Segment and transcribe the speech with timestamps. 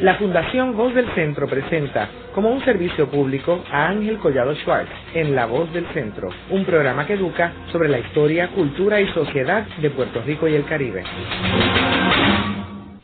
[0.00, 5.34] La Fundación Voz del Centro presenta como un servicio público a Ángel Collado Schwartz en
[5.34, 9.90] La Voz del Centro, un programa que educa sobre la historia, cultura y sociedad de
[9.90, 11.02] Puerto Rico y el Caribe.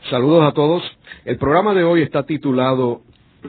[0.09, 0.83] Saludos a todos.
[1.25, 3.01] El programa de hoy está titulado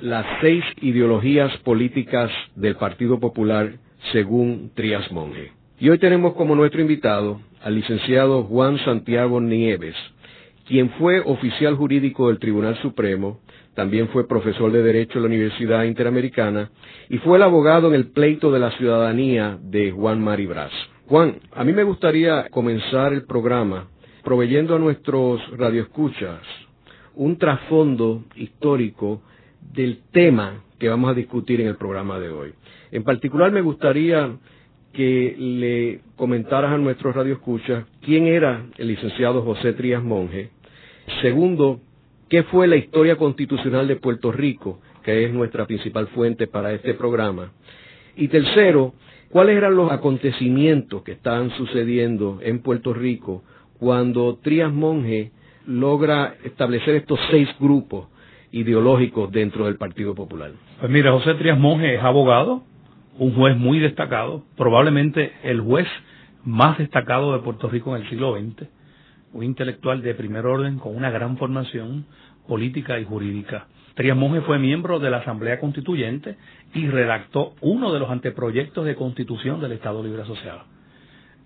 [0.02, 3.74] Las seis ideologías políticas del Partido Popular
[4.10, 5.52] según Trias Monge.
[5.78, 9.94] Y hoy tenemos como nuestro invitado al licenciado Juan Santiago Nieves,
[10.66, 13.40] quien fue oficial jurídico del Tribunal Supremo,
[13.74, 16.70] también fue profesor de Derecho en la Universidad Interamericana
[17.08, 20.72] y fue el abogado en el pleito de la ciudadanía de Juan Maribras.
[21.06, 23.88] Juan, a mí me gustaría comenzar el programa
[24.24, 26.40] proveyendo a nuestros radioescuchas
[27.14, 29.22] un trasfondo histórico
[29.60, 32.52] del tema que vamos a discutir en el programa de hoy.
[32.90, 34.36] En particular me gustaría
[34.92, 40.50] que le comentaras a nuestros radioescuchas quién era el licenciado José Trías Monge,
[41.22, 41.80] Segundo,
[42.28, 46.94] ¿qué fue la historia constitucional de Puerto Rico, que es nuestra principal fuente para este
[46.94, 47.52] programa?
[48.16, 48.94] Y tercero,
[49.30, 53.44] ¿cuáles eran los acontecimientos que estaban sucediendo en Puerto Rico
[53.78, 55.30] cuando Trías Monge
[55.66, 58.08] logra establecer estos seis grupos
[58.50, 60.52] ideológicos dentro del Partido Popular?
[60.80, 62.64] Pues mira, José Trías Monge es abogado,
[63.18, 65.86] un juez muy destacado, probablemente el juez
[66.44, 68.75] más destacado de Puerto Rico en el siglo XX
[69.36, 72.06] un intelectual de primer orden con una gran formación
[72.48, 73.66] política y jurídica.
[73.94, 76.36] Trias Monge fue miembro de la Asamblea Constituyente
[76.74, 80.64] y redactó uno de los anteproyectos de constitución del Estado Libre Asociado.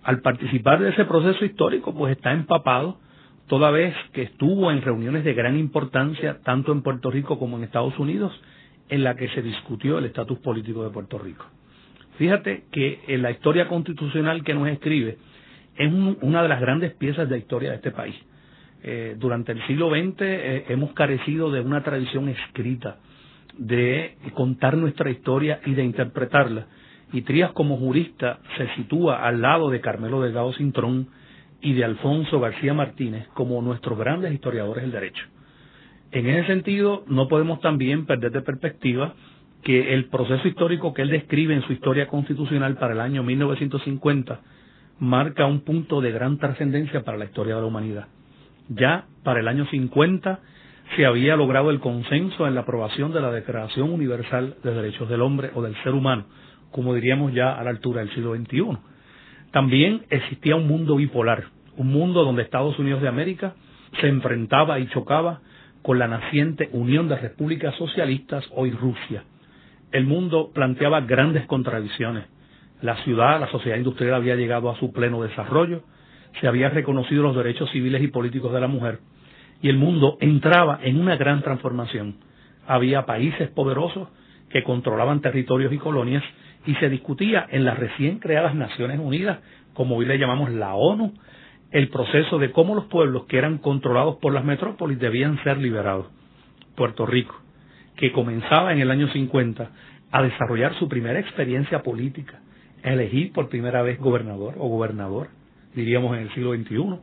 [0.02, 2.98] Al participar de ese proceso histórico, pues está empapado
[3.46, 7.64] toda vez que estuvo en reuniones de gran importancia, tanto en Puerto Rico como en
[7.64, 8.32] Estados Unidos,
[8.88, 11.44] en la que se discutió el estatus político de Puerto Rico.
[12.18, 15.18] Fíjate que en la historia constitucional que nos escribe,
[15.76, 18.14] es una de las grandes piezas de historia de este país.
[18.82, 22.96] Eh, durante el siglo XX eh, hemos carecido de una tradición escrita
[23.58, 26.66] de contar nuestra historia y de interpretarla.
[27.12, 31.08] Y Trías como jurista se sitúa al lado de Carmelo Delgado Cintrón
[31.60, 35.24] y de Alfonso García Martínez como nuestros grandes historiadores del derecho.
[36.12, 39.14] En ese sentido, no podemos también perder de perspectiva
[39.62, 44.40] que el proceso histórico que él describe en su historia constitucional para el año 1950
[45.00, 48.08] marca un punto de gran trascendencia para la historia de la humanidad.
[48.68, 50.40] Ya para el año 50
[50.94, 55.22] se había logrado el consenso en la aprobación de la Declaración Universal de Derechos del
[55.22, 56.26] Hombre o del Ser Humano,
[56.70, 58.78] como diríamos ya a la altura del siglo XXI.
[59.50, 61.44] También existía un mundo bipolar,
[61.76, 63.54] un mundo donde Estados Unidos de América
[64.00, 65.40] se enfrentaba y chocaba
[65.82, 69.24] con la naciente Unión de Repúblicas Socialistas, hoy Rusia.
[69.92, 72.26] El mundo planteaba grandes contradicciones
[72.82, 75.82] la ciudad, la sociedad industrial había llegado a su pleno desarrollo,
[76.40, 79.00] se habían reconocido los derechos civiles y políticos de la mujer
[79.62, 82.16] y el mundo entraba en una gran transformación.
[82.66, 84.08] Había países poderosos
[84.48, 86.24] que controlaban territorios y colonias
[86.66, 89.38] y se discutía en las recién creadas Naciones Unidas,
[89.74, 91.14] como hoy le llamamos la ONU,
[91.70, 96.06] el proceso de cómo los pueblos que eran controlados por las metrópolis debían ser liberados.
[96.74, 97.36] Puerto Rico,
[97.96, 99.70] que comenzaba en el año 50
[100.10, 102.40] a desarrollar su primera experiencia política,
[102.82, 105.28] elegir por primera vez gobernador o gobernador,
[105.74, 107.00] diríamos en el siglo XXI,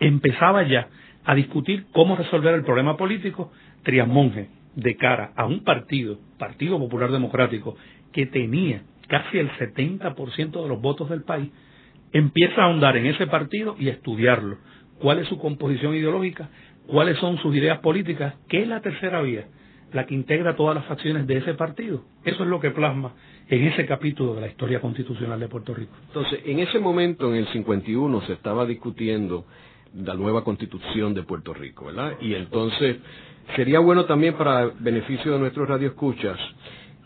[0.00, 0.88] empezaba ya
[1.24, 3.52] a discutir cómo resolver el problema político
[3.82, 7.76] Triamonge de cara a un partido, Partido Popular Democrático,
[8.12, 11.50] que tenía casi el 70% de los votos del país,
[12.12, 14.58] empieza a ahondar en ese partido y a estudiarlo.
[14.98, 16.48] ¿Cuál es su composición ideológica?
[16.86, 18.34] ¿Cuáles son sus ideas políticas?
[18.48, 19.46] ¿Qué es la tercera vía?
[19.92, 22.04] La que integra todas las facciones de ese partido.
[22.24, 23.12] Eso es lo que plasma
[23.48, 25.92] en ese capítulo de la historia constitucional de Puerto Rico.
[26.08, 29.44] Entonces, en ese momento, en el 51, se estaba discutiendo
[29.94, 32.14] la nueva constitución de Puerto Rico, ¿verdad?
[32.20, 32.96] Y entonces,
[33.56, 36.38] sería bueno también para beneficio de nuestros radioescuchas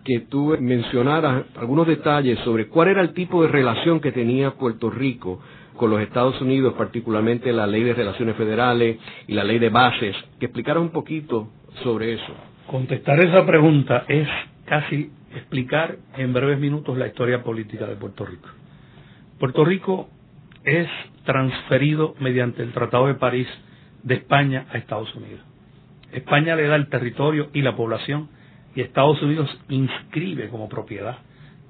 [0.04, 4.88] que tú mencionaras algunos detalles sobre cuál era el tipo de relación que tenía Puerto
[4.88, 5.40] Rico
[5.76, 10.14] con los Estados Unidos, particularmente la ley de relaciones federales y la ley de bases,
[10.38, 11.48] que explicaras un poquito
[11.82, 12.32] sobre eso.
[12.68, 14.28] Contestar esa pregunta es
[14.64, 18.48] casi explicar en breves minutos la historia política de Puerto Rico.
[19.38, 20.08] Puerto Rico
[20.64, 20.88] es
[21.24, 23.46] transferido mediante el Tratado de París
[24.02, 25.40] de España a Estados Unidos.
[26.12, 28.28] España le da el territorio y la población
[28.74, 31.18] y Estados Unidos inscribe como propiedad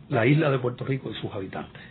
[0.09, 1.83] la isla de Puerto Rico y sus habitantes.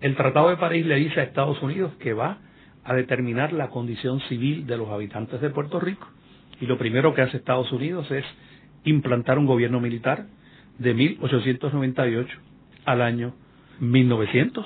[0.00, 2.38] El Tratado de París le dice a Estados Unidos que va
[2.84, 6.08] a determinar la condición civil de los habitantes de Puerto Rico
[6.60, 8.24] y lo primero que hace Estados Unidos es
[8.84, 10.26] implantar un gobierno militar
[10.78, 12.38] de 1898
[12.84, 13.34] al año
[13.80, 14.64] 1900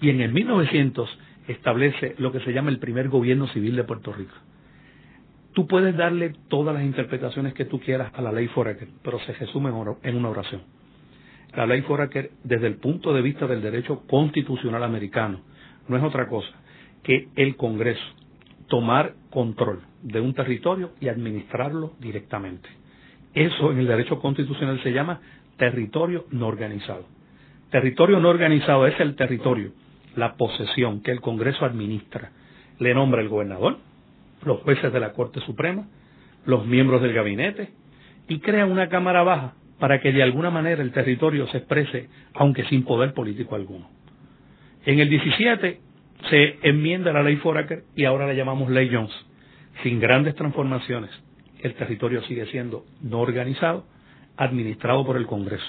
[0.00, 1.18] y en el 1900
[1.48, 4.34] establece lo que se llama el primer gobierno civil de Puerto Rico.
[5.52, 9.32] Tú puedes darle todas las interpretaciones que tú quieras a la ley Foraker, pero se
[9.32, 9.70] resume
[10.02, 10.62] en una oración.
[11.54, 15.40] La ley Foraker, desde el punto de vista del derecho constitucional americano,
[15.88, 16.50] no es otra cosa
[17.02, 18.04] que el Congreso
[18.68, 22.68] tomar control de un territorio y administrarlo directamente.
[23.32, 25.20] Eso en el derecho constitucional se llama
[25.56, 27.06] territorio no organizado.
[27.70, 29.72] Territorio no organizado es el territorio,
[30.14, 32.30] la posesión que el Congreso administra.
[32.78, 33.78] Le nombra el gobernador,
[34.44, 35.88] los jueces de la Corte Suprema,
[36.44, 37.70] los miembros del gabinete
[38.28, 42.64] y crea una Cámara Baja para que de alguna manera el territorio se exprese, aunque
[42.64, 43.88] sin poder político alguno.
[44.84, 45.80] En el 17
[46.30, 49.12] se enmienda la ley Foraker y ahora la llamamos ley Jones,
[49.82, 51.10] sin grandes transformaciones.
[51.60, 53.84] El territorio sigue siendo no organizado,
[54.36, 55.66] administrado por el Congreso.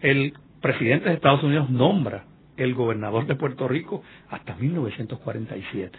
[0.00, 2.24] El presidente de Estados Unidos nombra
[2.56, 5.98] el gobernador de Puerto Rico hasta 1947.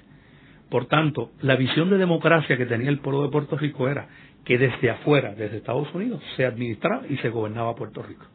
[0.69, 4.07] Por tanto, la visión de democracia que tenía el pueblo de Puerto Rico era
[4.45, 8.25] que desde afuera, desde Estados Unidos, se administraba y se gobernaba Puerto Rico.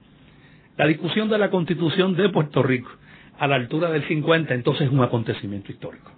[0.76, 2.90] La discusión de la constitución de Puerto Rico
[3.38, 6.10] a la altura del 50 entonces es un acontecimiento histórico,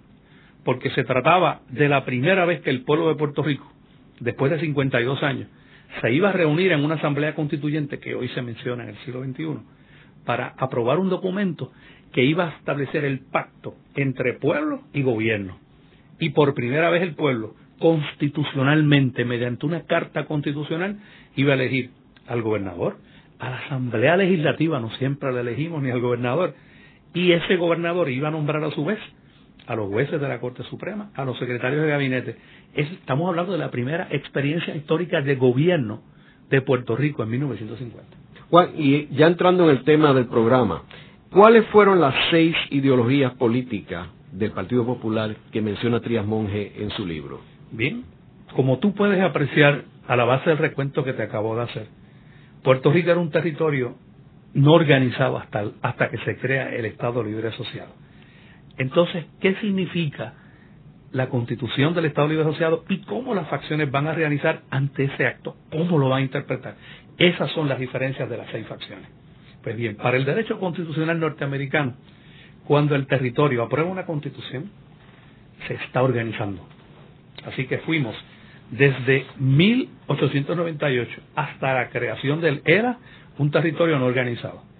[0.63, 3.71] porque se trataba de la primera vez que el pueblo de Puerto Rico,
[4.19, 5.47] después de 52 años,
[5.99, 9.23] se iba a reunir en una asamblea constituyente que hoy se menciona en el siglo
[9.23, 9.59] XXI
[10.25, 11.71] para aprobar un documento
[12.13, 15.57] que iba a establecer el pacto entre pueblo y gobierno.
[16.19, 20.99] Y por primera vez el pueblo, constitucionalmente, mediante una carta constitucional,
[21.35, 21.89] iba a elegir
[22.27, 22.97] al gobernador,
[23.39, 26.53] a la Asamblea Legislativa, no siempre la elegimos ni al gobernador,
[27.13, 28.99] y ese gobernador iba a nombrar a su vez
[29.71, 32.35] a los jueces de la Corte Suprema, a los secretarios de gabinete.
[32.75, 36.01] estamos hablando de la primera experiencia histórica de gobierno
[36.49, 38.17] de Puerto Rico en 1950.
[38.49, 40.83] Juan, y ya entrando en el tema del programa,
[41.29, 47.05] ¿cuáles fueron las seis ideologías políticas del Partido Popular que menciona Trías Monge en su
[47.05, 47.39] libro?
[47.71, 48.03] Bien,
[48.53, 51.87] como tú puedes apreciar a la base del recuento que te acabo de hacer,
[52.61, 53.95] Puerto Rico era un territorio
[54.53, 58.10] no organizado hasta, hasta que se crea el Estado Libre Asociado.
[58.81, 60.33] Entonces, ¿qué significa
[61.11, 65.27] la constitución del Estado Libre Asociado y cómo las facciones van a realizar ante ese
[65.27, 65.55] acto?
[65.71, 66.73] ¿Cómo lo van a interpretar?
[67.19, 69.07] Esas son las diferencias de las seis facciones.
[69.61, 71.93] Pues bien, para el derecho constitucional norteamericano,
[72.65, 74.71] cuando el territorio aprueba una constitución,
[75.67, 76.67] se está organizando.
[77.45, 78.15] Así que fuimos
[78.71, 82.97] desde 1898 hasta la creación del ERA,
[83.37, 84.70] un territorio no organizado.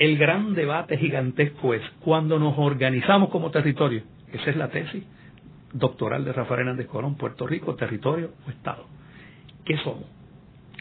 [0.00, 4.02] El gran debate gigantesco es cuando nos organizamos como territorio,
[4.32, 5.04] esa es la tesis
[5.72, 8.86] doctoral de Rafael Hernández Colón, Puerto Rico, territorio o Estado.
[9.64, 10.06] ¿Qué somos?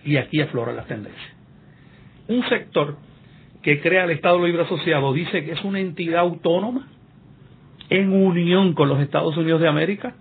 [0.04, 1.32] y aquí afloran las tendencias.
[2.28, 2.98] Un sector
[3.62, 6.88] que crea el Estado Libre Asociado dice que es una entidad autónoma
[7.90, 10.16] en unión con los Estados Unidos de América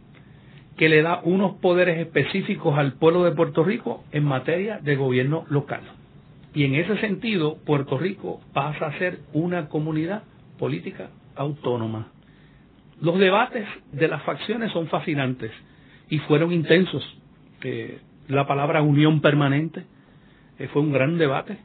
[0.76, 5.44] que le da unos poderes específicos al pueblo de Puerto Rico en materia de gobierno
[5.50, 5.80] local.
[6.58, 10.24] Y en ese sentido, Puerto Rico pasa a ser una comunidad
[10.58, 12.08] política autónoma.
[13.00, 15.52] Los debates de las facciones son fascinantes
[16.10, 17.04] y fueron intensos.
[17.62, 19.84] Eh, la palabra unión permanente.
[20.58, 21.58] Eh, fue un gran debate.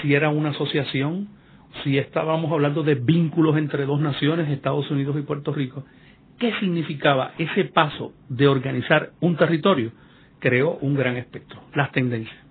[0.00, 1.30] Si era una asociación,
[1.82, 5.84] si estábamos hablando de vínculos entre dos naciones, Estados Unidos y Puerto Rico.
[6.38, 9.90] ¿Qué significaba ese paso de organizar un territorio?
[10.38, 12.47] Creó un gran espectro, las tendencias.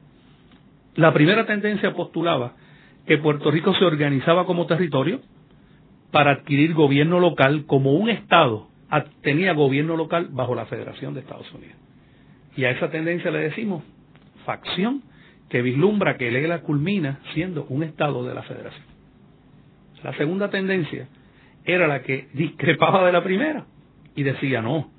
[0.98, 2.54] La primera tendencia postulaba
[3.06, 5.22] que Puerto Rico se organizaba como territorio
[6.12, 8.68] para adquirir gobierno local como un Estado
[9.22, 11.76] tenía gobierno local bajo la Federación de Estados Unidos.
[12.56, 13.84] Y a esa tendencia le decimos
[14.46, 15.04] facción
[15.50, 18.86] que vislumbra que el ELA culmina siendo un Estado de la Federación.
[20.04, 21.08] La segunda tendencia
[21.64, 23.66] era la que discrepaba de la primera
[24.16, 24.90] y decía, no,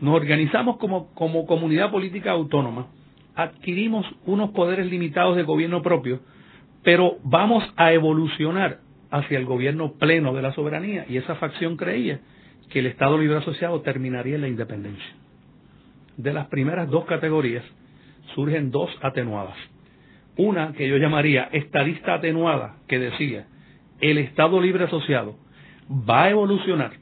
[0.00, 2.88] nos organizamos como, como comunidad política autónoma,
[3.36, 6.20] adquirimos unos poderes limitados de gobierno propio,
[6.82, 12.20] pero vamos a evolucionar hacia el gobierno pleno de la soberanía y esa facción creía
[12.70, 15.14] que el Estado Libre Asociado terminaría en la independencia
[16.16, 17.64] de las primeras dos categorías
[18.34, 19.56] surgen dos atenuadas.
[20.36, 23.46] Una que yo llamaría estadista atenuada, que decía,
[24.00, 25.36] el Estado libre asociado
[25.90, 26.92] va a evolucionar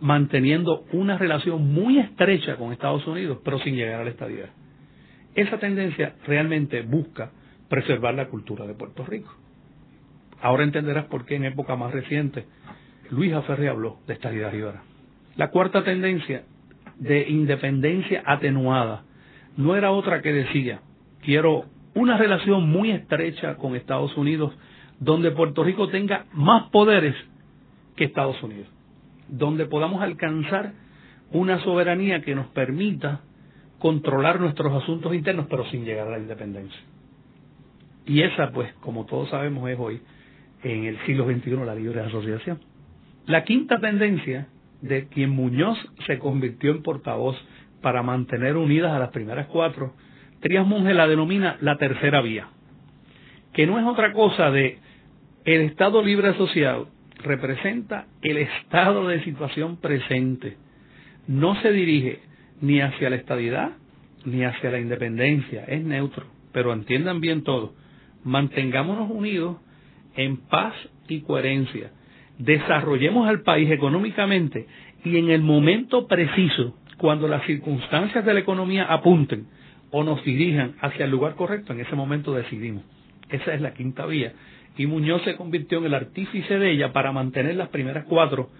[0.00, 4.50] manteniendo una relación muy estrecha con Estados Unidos, pero sin llegar a la estadidad.
[5.38, 7.30] Esa tendencia realmente busca
[7.68, 9.32] preservar la cultura de Puerto Rico.
[10.42, 12.44] Ahora entenderás por qué en época más reciente
[13.12, 14.82] Luis Aferre habló de estadidad ribera.
[15.36, 16.42] La cuarta tendencia
[16.96, 19.04] de independencia atenuada
[19.56, 20.80] no era otra que decía,
[21.22, 24.58] quiero una relación muy estrecha con Estados Unidos,
[24.98, 27.14] donde Puerto Rico tenga más poderes
[27.94, 28.66] que Estados Unidos,
[29.28, 30.72] donde podamos alcanzar
[31.30, 33.20] una soberanía que nos permita
[33.78, 36.80] controlar nuestros asuntos internos, pero sin llegar a la independencia.
[38.06, 40.00] Y esa, pues, como todos sabemos, es hoy,
[40.62, 42.60] en el siglo XXI, la libre asociación.
[43.26, 44.48] La quinta tendencia
[44.80, 47.36] de quien Muñoz se convirtió en portavoz
[47.82, 49.94] para mantener unidas a las primeras cuatro,
[50.40, 52.48] Trías Monge la denomina la tercera vía,
[53.52, 54.78] que no es otra cosa de
[55.44, 60.56] el Estado libre asociado representa el estado de situación presente,
[61.26, 62.20] no se dirige
[62.60, 63.72] ni hacia la estadidad
[64.24, 67.74] ni hacia la independencia, es neutro, pero entiendan bien todo,
[68.24, 69.58] mantengámonos unidos
[70.16, 70.74] en paz
[71.08, 71.92] y coherencia,
[72.38, 74.66] desarrollemos al país económicamente
[75.04, 79.46] y en el momento preciso, cuando las circunstancias de la economía apunten
[79.90, 82.82] o nos dirijan hacia el lugar correcto, en ese momento decidimos.
[83.30, 84.32] Esa es la quinta vía.
[84.76, 88.50] Y Muñoz se convirtió en el artífice de ella para mantener las primeras cuatro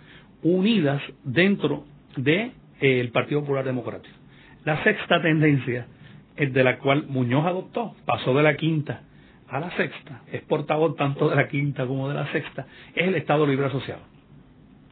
[0.43, 1.85] unidas dentro
[2.17, 4.15] del de, Partido Popular Democrático.
[4.65, 5.87] La sexta tendencia,
[6.37, 9.03] es de la cual Muñoz adoptó, pasó de la quinta
[9.49, 13.15] a la sexta, es portavoz tanto de la quinta como de la sexta, es el
[13.17, 14.03] Estado Libre Asociado.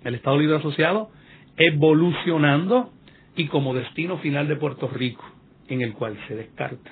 [0.02, 1.10] El Estado Libre Asociado
[1.56, 2.92] evolucionando
[3.36, 5.24] y como destino final de Puerto Rico,
[5.68, 6.90] en el cual se descarta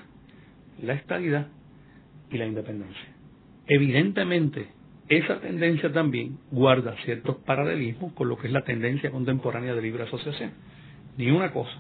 [0.83, 1.49] la estabilidad
[2.31, 3.09] y la independencia.
[3.67, 4.69] Evidentemente,
[5.09, 10.05] esa tendencia también guarda ciertos paralelismos con lo que es la tendencia contemporánea de libre
[10.05, 10.53] asociación.
[11.17, 11.73] Ni una cosa,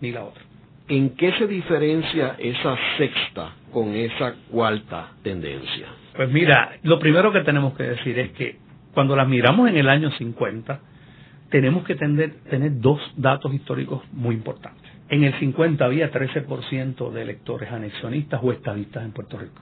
[0.00, 0.42] ni la otra.
[0.88, 5.88] ¿En qué se diferencia esa sexta con esa cuarta tendencia?
[6.14, 8.58] Pues mira, lo primero que tenemos que decir es que
[8.94, 10.80] cuando las miramos en el año 50,
[11.50, 14.90] tenemos que tener, tener dos datos históricos muy importantes.
[15.08, 19.60] En el 50 había 13% de electores anexionistas o estadistas en Puerto Rico.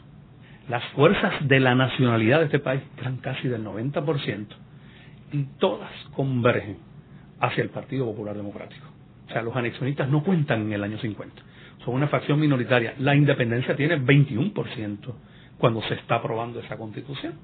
[0.69, 4.47] Las fuerzas de la nacionalidad de este país eran casi del 90%
[5.33, 6.79] y todas convergen
[7.41, 8.94] hacia el Partido Popular Democrático.
[9.29, 11.43] O sea, los anexionistas no cuentan en el año 50.
[11.85, 12.95] Son una facción minoritaria.
[12.99, 14.99] La independencia tiene 21%
[15.59, 17.35] cuando se está aprobando esa constitución.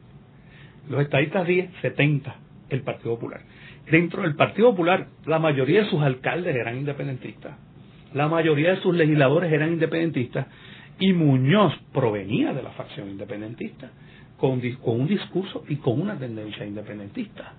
[0.89, 2.37] Los estadistas 10, 70,
[2.71, 3.43] el Partido Popular.
[3.91, 7.57] Dentro del Partido Popular, la mayoría de sus alcaldes eran independentistas,
[8.15, 10.47] la mayoría de sus legisladores eran independentistas,
[10.99, 13.91] y Muñoz provenía de la facción independentista,
[14.37, 17.55] con, un discurso y con una tendencia independentista.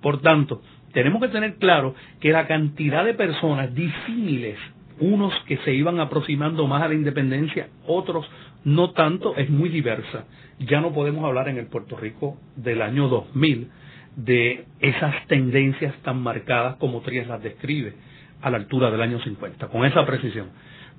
[0.00, 4.58] Por tanto, tenemos que tener claro que la cantidad de personas disímiles,
[5.00, 8.26] unos que se iban aproximando más a la independencia, otros
[8.64, 10.26] no tanto, es muy diversa.
[10.60, 13.68] Ya no podemos hablar en el Puerto Rico del año 2000
[14.16, 17.94] de esas tendencias tan marcadas como Trías las describe
[18.42, 20.48] a la altura del año 50, con esa precisión.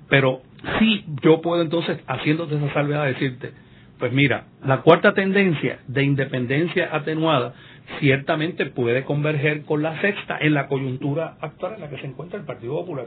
[0.08, 0.42] Pero
[0.78, 3.52] sí, yo puedo entonces, haciéndote esa salvedad, decirte,
[3.98, 7.54] pues mira, la cuarta tendencia de independencia atenuada
[8.00, 12.38] ciertamente puede converger con la sexta en la coyuntura actual en la que se encuentra
[12.38, 13.06] el Partido Popular.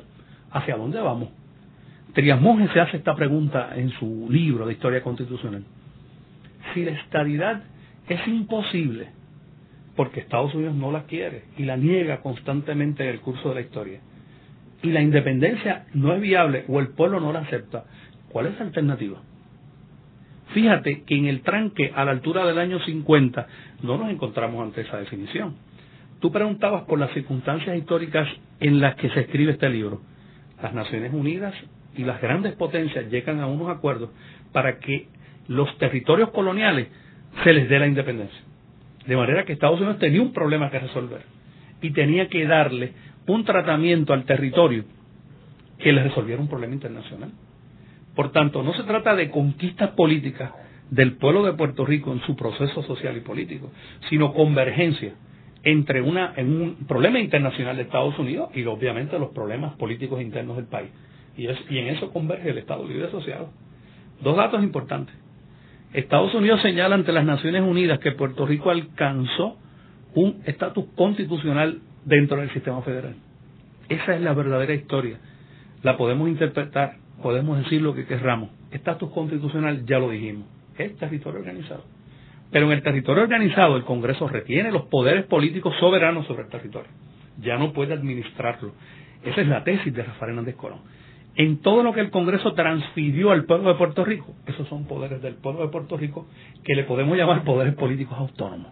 [0.51, 1.29] ¿Hacia dónde vamos?
[2.13, 5.63] Trias Monge se hace esta pregunta en su libro de Historia Constitucional.
[6.73, 7.63] Si la estabilidad
[8.07, 9.09] es imposible,
[9.95, 13.61] porque Estados Unidos no la quiere y la niega constantemente en el curso de la
[13.61, 13.99] historia,
[14.81, 17.85] y la independencia no es viable o el pueblo no la acepta,
[18.29, 19.21] ¿cuál es la alternativa?
[20.53, 23.47] Fíjate que en el tranque a la altura del año 50
[23.83, 25.55] no nos encontramos ante esa definición.
[26.19, 28.27] Tú preguntabas por las circunstancias históricas
[28.59, 30.01] en las que se escribe este libro.
[30.61, 31.53] Las Naciones Unidas
[31.95, 34.09] y las grandes potencias llegan a unos acuerdos
[34.51, 35.07] para que
[35.47, 36.87] los territorios coloniales
[37.43, 38.39] se les dé la independencia.
[39.05, 41.21] De manera que Estados Unidos tenía un problema que resolver
[41.81, 42.93] y tenía que darle
[43.27, 44.85] un tratamiento al territorio
[45.79, 47.31] que le resolviera un problema internacional.
[48.17, 50.51] Por tanto, no se trata de conquistas políticas
[50.89, 53.69] del pueblo de Puerto Rico en su proceso social y político,
[54.09, 55.13] sino convergencia
[55.61, 60.89] entre un problema internacional de Estados Unidos y obviamente los problemas políticos internos del país.
[61.37, 61.45] Y
[61.77, 63.51] en eso converge el Estado Libre Asociado.
[64.23, 65.13] Dos datos importantes.
[65.93, 69.57] Estados Unidos señala ante las Naciones Unidas que Puerto Rico alcanzó
[70.15, 73.13] un estatus constitucional dentro del sistema federal.
[73.89, 75.19] Esa es la verdadera historia.
[75.83, 78.49] La podemos interpretar, podemos decir lo que querramos.
[78.71, 80.47] Estatus constitucional ya lo dijimos,
[80.77, 81.83] es territorio organizado.
[82.51, 86.89] Pero en el territorio organizado el Congreso retiene los poderes políticos soberanos sobre el territorio.
[87.41, 88.73] Ya no puede administrarlo.
[89.23, 90.79] Esa es la tesis de Rafael Hernández Colón.
[91.35, 95.21] En todo lo que el Congreso transfirió al pueblo de Puerto Rico, esos son poderes
[95.21, 96.27] del pueblo de Puerto Rico
[96.63, 98.71] que le podemos llamar poderes políticos autónomos.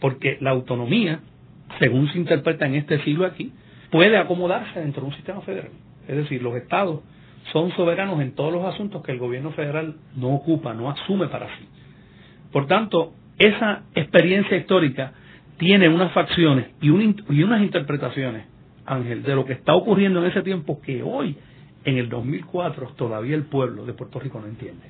[0.00, 1.20] Porque la autonomía
[1.78, 3.52] según se interpreta en este siglo aquí,
[3.90, 5.70] puede acomodarse dentro de un sistema federal.
[6.08, 7.00] Es decir, los estados
[7.52, 11.46] son soberanos en todos los asuntos que el gobierno federal no ocupa, no asume para
[11.58, 11.68] sí.
[12.52, 15.12] Por tanto, esa experiencia histórica
[15.56, 18.46] tiene unas facciones y, unas interpretaciones,
[18.86, 21.36] Ángel, de lo que está ocurriendo en ese tiempo que hoy
[21.84, 24.86] en el 2004 todavía el pueblo de Puerto Rico no entiende.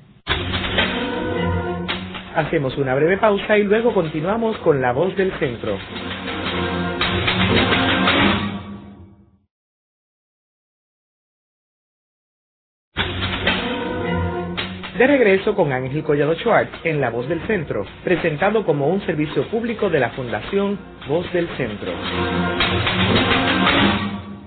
[2.35, 5.77] Hacemos una breve pausa y luego continuamos con La Voz del Centro.
[15.01, 19.47] De regreso con Ángel Collado Schwartz en La Voz del Centro, presentado como un servicio
[19.47, 20.77] público de la Fundación
[21.09, 21.91] Voz del Centro.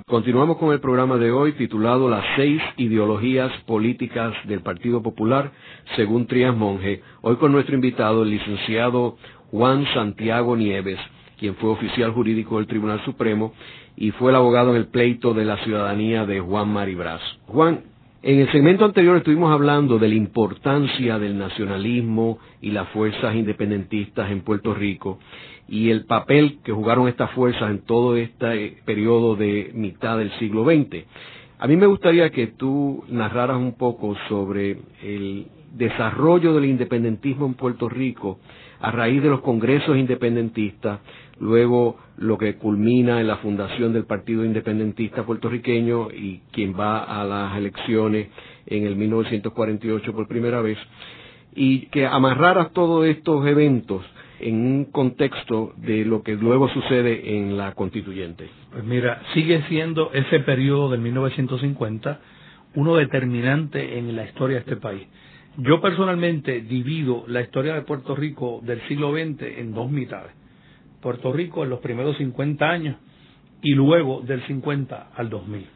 [0.07, 5.51] Continuamos con el programa de hoy titulado Las seis ideologías políticas del Partido Popular
[5.97, 7.03] según Trias Monge.
[7.23, 9.17] Hoy con nuestro invitado, el licenciado
[9.51, 11.01] Juan Santiago Nieves,
[11.37, 13.55] quien fue oficial jurídico del Tribunal Supremo
[13.97, 17.23] y fue el abogado en el pleito de la ciudadanía de Juan Maribraz.
[17.49, 17.81] Juan,
[18.26, 24.31] en el segmento anterior estuvimos hablando de la importancia del nacionalismo y las fuerzas independentistas
[24.31, 25.19] en Puerto Rico
[25.69, 30.64] y el papel que jugaron estas fuerzas en todo este periodo de mitad del siglo
[30.64, 31.04] XX.
[31.59, 37.52] A mí me gustaría que tú narraras un poco sobre el desarrollo del independentismo en
[37.52, 38.38] Puerto Rico
[38.81, 41.00] a raíz de los congresos independentistas,
[41.41, 47.25] luego lo que culmina en la fundación del Partido Independentista puertorriqueño y quien va a
[47.25, 48.29] las elecciones
[48.67, 50.79] en el 1948 por primera vez,
[51.55, 54.05] y que amarraras todos estos eventos
[54.41, 58.49] en un contexto de lo que luego sucede en la constituyente.
[58.73, 62.21] Pues mira, sigue siendo ese periodo del 1950
[62.75, 65.07] uno determinante en la historia de este país.
[65.59, 70.33] Yo personalmente divido la historia de Puerto Rico del siglo XX en dos mitades.
[71.05, 72.97] Puerto Rico en los primeros 50 años
[73.63, 75.67] y luego del 50 al 2000.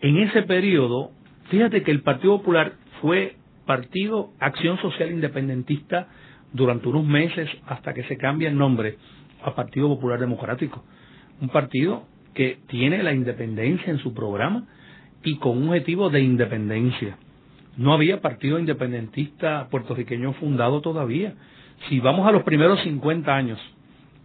[0.00, 1.10] En ese periodo,
[1.50, 3.36] fíjate que el Partido Popular fue
[3.66, 6.08] Partido Acción Social Independentista
[6.54, 8.96] durante unos meses hasta que se cambia el nombre
[9.44, 10.82] a Partido Popular Democrático.
[11.42, 14.64] Un partido que tiene la independencia en su programa
[15.22, 17.18] y con un objetivo de independencia.
[17.76, 21.34] No había partido independentista puertorriqueño fundado todavía.
[21.90, 23.60] Si vamos a los primeros 50 años,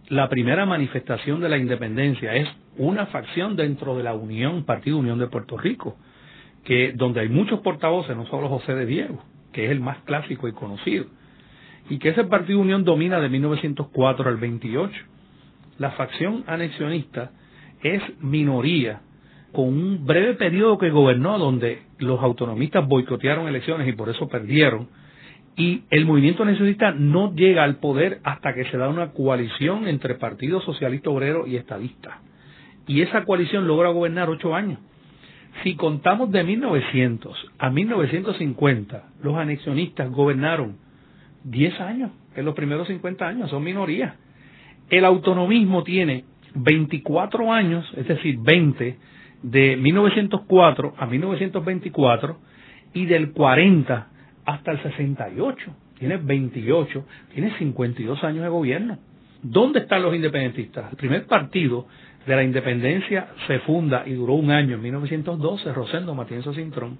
[0.08, 5.18] la primera manifestación de la independencia es una facción dentro de la Unión, Partido Unión
[5.18, 5.96] de Puerto Rico,
[6.64, 10.48] que donde hay muchos portavoces, no solo José de Diego, que es el más clásico
[10.48, 11.06] y conocido,
[11.90, 14.94] y que ese Partido Unión domina de 1904 al 28.
[15.78, 17.30] La facción anexionista
[17.82, 19.00] es minoría
[19.52, 24.88] con un breve periodo que gobernó donde los autonomistas boicotearon elecciones y por eso perdieron.
[25.58, 30.14] Y el movimiento nacionalista no llega al poder hasta que se da una coalición entre
[30.14, 32.20] Partido Socialista Obrero y Estadista.
[32.86, 34.78] Y esa coalición logra gobernar ocho años.
[35.64, 40.76] Si contamos de 1900 a 1950, los anexionistas gobernaron
[41.42, 44.14] diez años, en los primeros 50 años, son minorías.
[44.88, 48.96] El autonomismo tiene 24 años, es decir, 20
[49.42, 52.38] de 1904 a 1924
[52.94, 54.17] y del 40
[54.48, 55.76] hasta el 68.
[55.98, 58.98] Tiene 28, tiene 52 años de gobierno.
[59.42, 60.90] ¿Dónde están los independentistas?
[60.90, 61.86] El primer partido
[62.26, 66.98] de la independencia se funda y duró un año en 1912, Rosendo Matienzo Cintrón,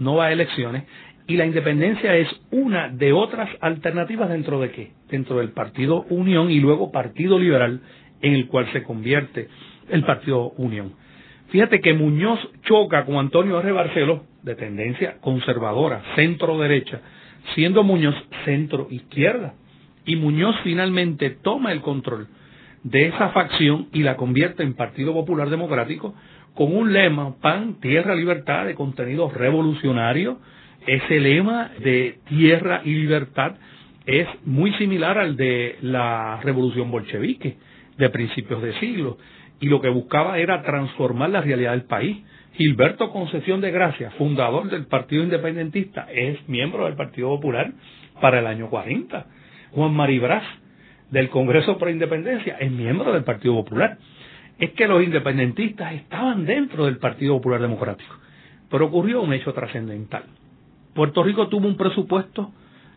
[0.00, 0.84] no va a elecciones,
[1.28, 4.90] y la independencia es una de otras alternativas dentro de qué?
[5.08, 7.80] Dentro del Partido Unión y luego Partido Liberal,
[8.22, 9.46] en el cual se convierte
[9.88, 10.94] el Partido Unión.
[11.50, 13.70] Fíjate que Muñoz choca con Antonio R.
[13.70, 17.00] Barceló, de tendencia conservadora, centro-derecha,
[17.54, 19.54] siendo Muñoz centro-izquierda.
[20.04, 22.26] Y Muñoz finalmente toma el control
[22.82, 26.14] de esa facción y la convierte en Partido Popular Democrático
[26.54, 30.38] con un lema, pan, tierra, libertad, de contenido revolucionario.
[30.86, 33.56] Ese lema de tierra y libertad
[34.06, 37.58] es muy similar al de la revolución bolchevique
[37.98, 39.18] de principios de siglo
[39.60, 42.16] y lo que buscaba era transformar la realidad del país.
[42.54, 47.72] Gilberto Concepción de Gracia, fundador del Partido Independentista, es miembro del Partido Popular
[48.20, 49.26] para el año 40.
[49.72, 50.42] Juan Maribraz,
[51.10, 53.98] del Congreso por Independencia, es miembro del Partido Popular.
[54.58, 58.14] Es que los independentistas estaban dentro del Partido Popular Democrático.
[58.70, 60.24] Pero ocurrió un hecho trascendental.
[60.94, 62.52] Puerto Rico tuvo un presupuesto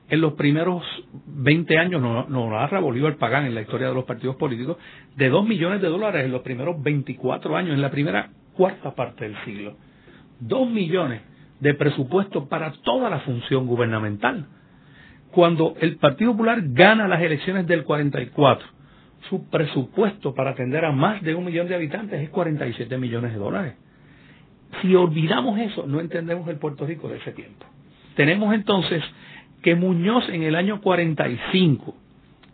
[0.10, 0.84] en los primeros
[1.28, 4.78] 20 años, nos no narra Bolívar Pagán en la historia de los partidos políticos,
[5.16, 9.26] de 2 millones de dólares en los primeros 24 años, en la primera cuarta parte
[9.26, 9.76] del siglo.
[10.40, 11.22] 2 millones
[11.60, 14.48] de presupuesto para toda la función gubernamental.
[15.32, 18.68] Cuando el Partido Popular gana las elecciones del 44,
[19.30, 23.40] su presupuesto para atender a más de un millón de habitantes es 47 millones de
[23.40, 23.76] dólares.
[24.82, 27.66] Si olvidamos eso, no entendemos el Puerto Rico de ese tiempo.
[28.16, 29.04] Tenemos entonces
[29.62, 31.96] que Muñoz en el año 45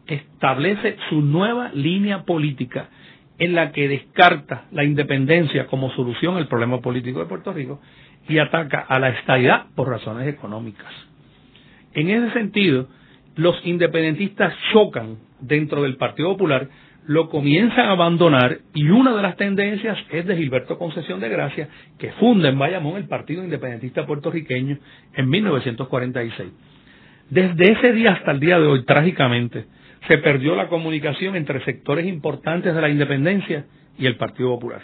[0.07, 2.89] establece su nueva línea política
[3.39, 7.79] en la que descarta la independencia como solución al problema político de Puerto Rico
[8.27, 10.91] y ataca a la estabilidad por razones económicas.
[11.93, 12.87] En ese sentido,
[13.35, 16.67] los independentistas chocan dentro del Partido Popular,
[17.05, 21.69] lo comienzan a abandonar y una de las tendencias es de Gilberto Concesión de Gracia,
[21.97, 24.77] que funda en Bayamón el Partido Independentista Puertorriqueño
[25.15, 26.51] en 1946.
[27.29, 29.65] Desde ese día hasta el día de hoy, trágicamente,
[30.07, 33.65] se perdió la comunicación entre sectores importantes de la independencia
[33.97, 34.81] y el Partido Popular.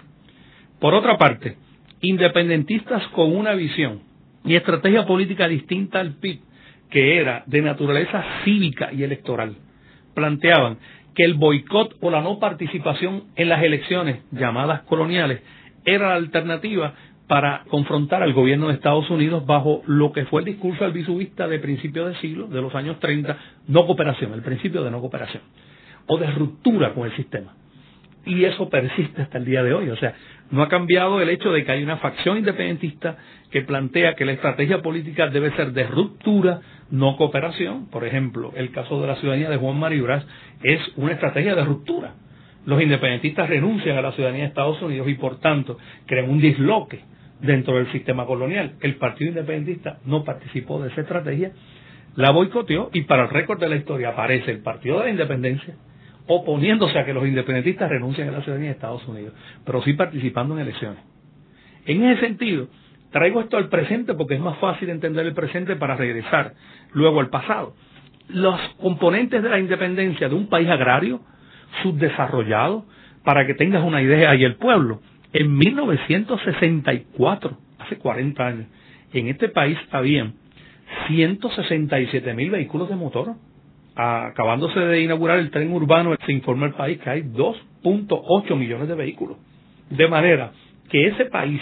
[0.80, 1.56] Por otra parte,
[2.02, 4.02] independentistas con una visión
[4.44, 6.40] y estrategia política distinta al PIB,
[6.90, 9.56] que era de naturaleza cívica y electoral,
[10.14, 10.78] planteaban
[11.16, 15.42] que el boicot o la no participación en las elecciones llamadas coloniales
[15.86, 16.94] era la alternativa
[17.28, 21.60] para confrontar al gobierno de Estados Unidos bajo lo que fue el discurso albizubista de
[21.60, 25.44] principios de siglo, de los años 30, no cooperación, el principio de no cooperación,
[26.08, 27.54] o de ruptura con el sistema.
[28.26, 29.90] Y eso persiste hasta el día de hoy.
[29.90, 30.16] O sea,
[30.50, 33.18] no ha cambiado el hecho de que hay una facción independentista
[33.52, 37.90] que plantea que la estrategia política debe ser de ruptura, no cooperación.
[37.90, 40.26] Por ejemplo, el caso de la ciudadanía de Juan Maribras
[40.64, 42.14] es una estrategia de ruptura.
[42.66, 47.02] Los independentistas renuncian a la ciudadanía de Estados Unidos y, por tanto, crean un disloque
[47.42, 48.76] dentro del sistema colonial.
[48.82, 51.52] El Partido Independentista no participó de esa estrategia,
[52.16, 55.76] la boicoteó y para el récord de la historia aparece el Partido de la Independencia
[56.28, 59.34] oponiéndose a que los independentistas renuncien a la ciudadanía de Estados Unidos,
[59.66, 61.00] pero sí participando en elecciones.
[61.86, 62.68] En ese sentido,
[63.12, 66.54] traigo esto al presente porque es más fácil entender el presente para regresar
[66.94, 67.76] luego al pasado.
[68.30, 71.20] Los componentes de la independencia de un país agrario,
[71.82, 72.86] subdesarrollado,
[73.24, 78.68] para que tengas una idea, y el pueblo, en 1964, hace 40 años,
[79.14, 80.34] en este país habían
[81.08, 83.36] 167 mil vehículos de motor.
[83.96, 88.96] Acabándose de inaugurar el tren urbano, se informa el país que hay 2.8 millones de
[88.96, 89.38] vehículos.
[89.90, 90.52] De manera
[90.90, 91.62] que ese país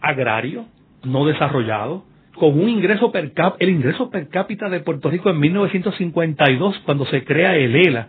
[0.00, 0.66] agrario,
[1.02, 2.04] no desarrollado,
[2.36, 7.06] con un ingreso per cápita, el ingreso per cápita de Puerto Rico en 1952, cuando
[7.06, 8.08] se crea el ELA,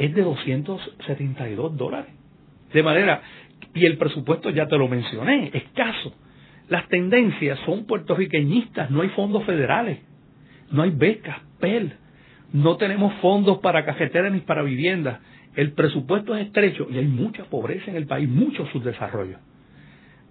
[0.00, 2.12] es de 272 dólares.
[2.72, 3.20] De manera
[3.74, 6.14] y el presupuesto ya te lo mencioné, escaso.
[6.68, 9.98] Las tendencias son puertorriqueñistas, no hay fondos federales,
[10.70, 11.92] no hay becas, PEL,
[12.52, 15.20] no tenemos fondos para cajeteras ni para viviendas.
[15.54, 19.36] El presupuesto es estrecho y hay mucha pobreza en el país, mucho subdesarrollo.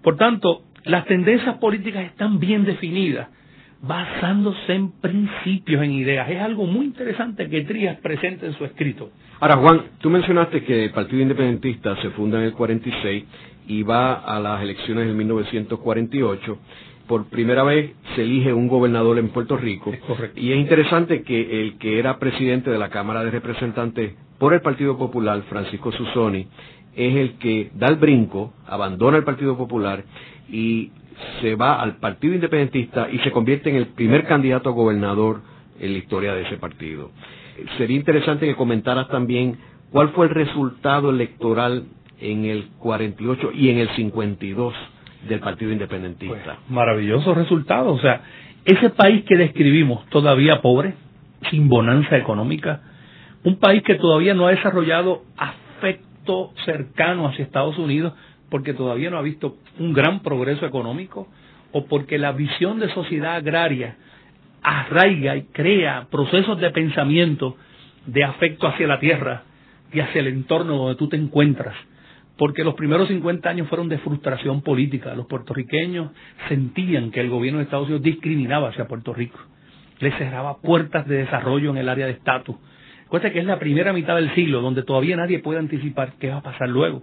[0.02, 3.28] Por tanto, las tendencias políticas están bien definidas,
[3.82, 6.28] basándose en principios, en ideas.
[6.28, 9.10] Es algo muy interesante que Trías presenta en su escrito.
[9.40, 13.24] Ahora, Juan, tú mencionaste que el Partido Independentista se funda en el 46
[13.68, 16.58] y va a las elecciones en 1948.
[17.06, 19.92] Por primera vez se elige un gobernador en Puerto Rico.
[20.36, 24.60] Y es interesante que el que era presidente de la Cámara de Representantes por el
[24.60, 26.46] Partido Popular, Francisco Susoni,
[26.94, 30.04] es el que da el brinco, abandona el Partido Popular
[30.50, 30.90] y
[31.40, 35.42] se va al Partido Independentista y se convierte en el primer candidato a gobernador
[35.78, 37.10] en la historia de ese partido
[37.76, 39.58] sería interesante que comentaras también
[39.90, 41.84] cuál fue el resultado electoral
[42.20, 44.74] en el 48 y en el 52
[45.28, 46.34] del Partido Independentista.
[46.44, 47.92] Pues, maravilloso resultado.
[47.92, 48.22] O sea,
[48.64, 50.94] ese país que describimos todavía pobre,
[51.50, 52.82] sin bonanza económica,
[53.44, 58.12] un país que todavía no ha desarrollado afecto cercano hacia Estados Unidos
[58.50, 61.28] porque todavía no ha visto un gran progreso económico
[61.72, 63.96] o porque la visión de sociedad agraria
[64.62, 67.56] arraiga y crea procesos de pensamiento
[68.06, 69.44] de afecto hacia la tierra
[69.92, 71.74] y hacia el entorno donde tú te encuentras.
[72.36, 75.14] Porque los primeros 50 años fueron de frustración política.
[75.14, 76.10] Los puertorriqueños
[76.48, 79.38] sentían que el gobierno de Estados Unidos discriminaba hacia Puerto Rico.
[79.98, 82.56] Les cerraba puertas de desarrollo en el área de estatus.
[83.08, 86.38] Cuesta que es la primera mitad del siglo donde todavía nadie puede anticipar qué va
[86.38, 87.02] a pasar luego.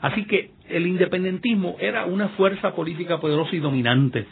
[0.00, 4.26] Así que el independentismo era una fuerza política poderosa y dominante.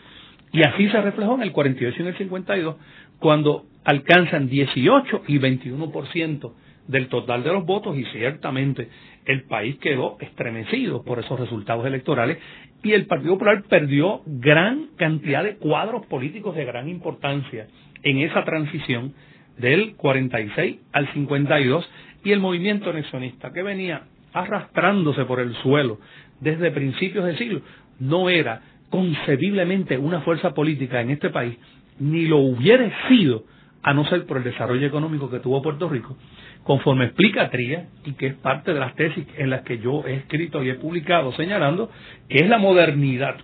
[0.53, 2.77] Y así se reflejó en el 48 y en el 52,
[3.19, 6.53] cuando alcanzan 18 y 21%
[6.89, 8.89] del total de los votos y ciertamente
[9.25, 12.39] el país quedó estremecido por esos resultados electorales
[12.83, 17.67] y el Partido Popular perdió gran cantidad de cuadros políticos de gran importancia
[18.03, 19.15] en esa transición
[19.59, 21.91] del 46 al 52
[22.25, 25.99] y el movimiento anexionista que venía arrastrándose por el suelo
[26.41, 27.61] desde principios del siglo
[27.99, 31.57] no era concebiblemente una fuerza política en este país,
[31.99, 33.45] ni lo hubiera sido
[33.83, 36.17] a no ser por el desarrollo económico que tuvo Puerto Rico,
[36.65, 40.15] conforme explica Tría, y que es parte de las tesis en las que yo he
[40.15, 41.91] escrito y he publicado, señalando
[42.29, 43.37] que es la modernidad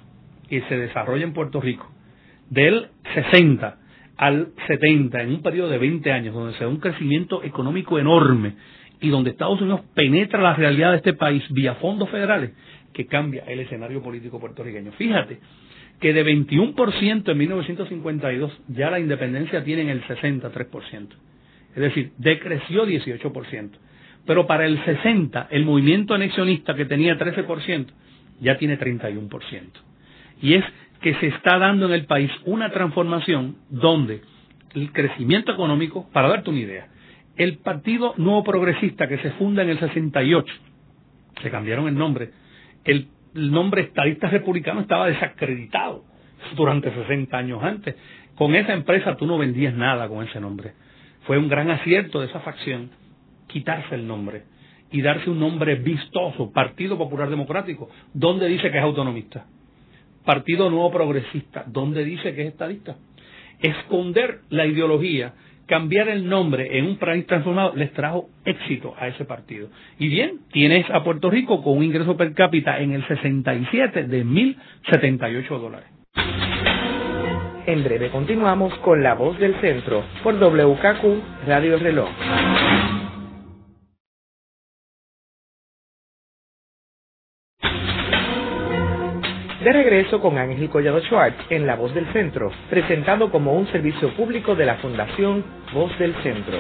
[0.49, 1.91] que se desarrolla en Puerto Rico
[2.51, 3.79] del 60
[4.17, 8.55] al 70, en un periodo de 20 años, donde se da un crecimiento económico enorme
[9.01, 12.53] y donde Estados Unidos penetra la realidad de este país vía fondos federales,
[12.93, 14.93] que cambia el escenario político puertorriqueño.
[14.93, 15.39] Fíjate
[16.01, 21.09] que de 21% en 1952 ya la independencia tiene en el 63%.
[21.75, 23.71] Es decir, decreció 18%.
[24.27, 27.87] Pero para el 60, el movimiento anexionista que tenía 13%,
[28.41, 29.63] ya tiene 31%.
[30.41, 30.65] Y es
[31.01, 34.23] que se está dando en el país una transformación donde
[34.75, 36.89] el crecimiento económico, para darte una idea,
[37.37, 40.53] el Partido Nuevo Progresista que se funda en el 68,
[41.43, 42.31] se cambiaron el nombre,
[42.85, 46.05] el, nombre estadista republicano estaba desacreditado
[46.55, 47.97] durante 60 años antes.
[48.35, 50.73] Con esa empresa tú no vendías nada con ese nombre.
[51.27, 52.91] Fue un gran acierto de esa facción
[53.47, 54.43] quitarse el nombre
[54.91, 59.47] y darse un nombre vistoso, Partido Popular Democrático, donde dice que es autonomista.
[60.25, 62.97] Partido Nuevo Progresista, donde dice que es estadista.
[63.61, 65.35] Esconder la ideología,
[65.67, 69.69] cambiar el nombre en un país transformado, les trajo éxito a ese partido.
[69.99, 74.25] Y bien, tienes a Puerto Rico con un ingreso per cápita en el 67 de
[74.25, 75.89] 1.078 dólares.
[77.65, 82.11] En breve continuamos con La Voz del Centro por WKQ Radio Reloj.
[89.63, 94.13] De regreso con Ángel Collado Schwartz en La Voz del Centro, presentado como un servicio
[94.17, 96.59] público de la Fundación Voz del Centro.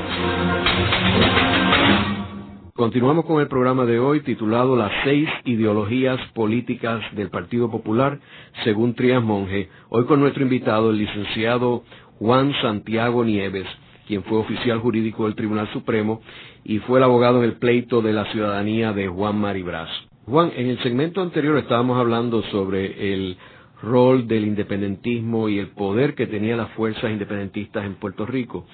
[2.75, 8.21] Continuamos con el programa de hoy titulado Las seis ideologías políticas del Partido Popular
[8.63, 9.69] según Trias Monge.
[9.89, 11.83] Hoy con nuestro invitado, el licenciado
[12.21, 13.67] Juan Santiago Nieves,
[14.07, 16.21] quien fue oficial jurídico del Tribunal Supremo
[16.63, 19.91] y fue el abogado en el pleito de la ciudadanía de Juan Maribraz.
[20.25, 23.37] Juan, en el segmento anterior estábamos hablando sobre el
[23.83, 28.65] rol del independentismo y el poder que tenían las fuerzas independentistas en Puerto Rico.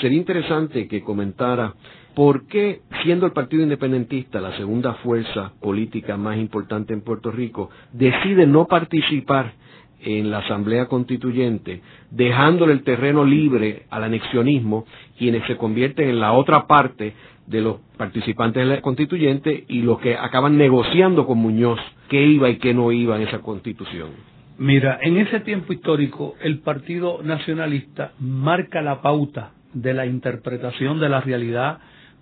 [0.00, 1.74] Sería interesante que comentara
[2.16, 7.70] por qué, siendo el Partido Independentista la segunda fuerza política más importante en Puerto Rico,
[7.92, 9.52] decide no participar
[10.00, 11.80] en la Asamblea Constituyente,
[12.10, 14.84] dejándole el terreno libre al anexionismo,
[15.16, 17.14] quienes se convierten en la otra parte
[17.48, 22.48] de los participantes de la constituyente y los que acaban negociando con Muñoz qué iba
[22.50, 24.10] y qué no iba en esa constitución.
[24.58, 31.08] Mira, en ese tiempo histórico el Partido Nacionalista marca la pauta de la interpretación de
[31.08, 31.78] la realidad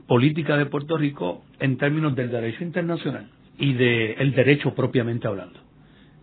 [0.07, 5.59] política de Puerto Rico en términos del derecho internacional y del derecho propiamente hablando.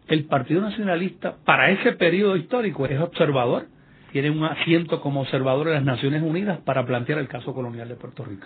[0.07, 3.65] El Partido Nacionalista para ese periodo histórico es observador,
[4.11, 7.95] tiene un asiento como observador de las Naciones Unidas para plantear el caso colonial de
[7.95, 8.45] Puerto Rico.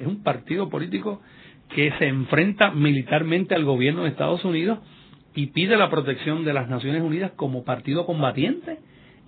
[0.00, 1.20] Es un partido político
[1.68, 4.78] que se enfrenta militarmente al gobierno de Estados Unidos
[5.34, 8.78] y pide la protección de las Naciones Unidas como partido combatiente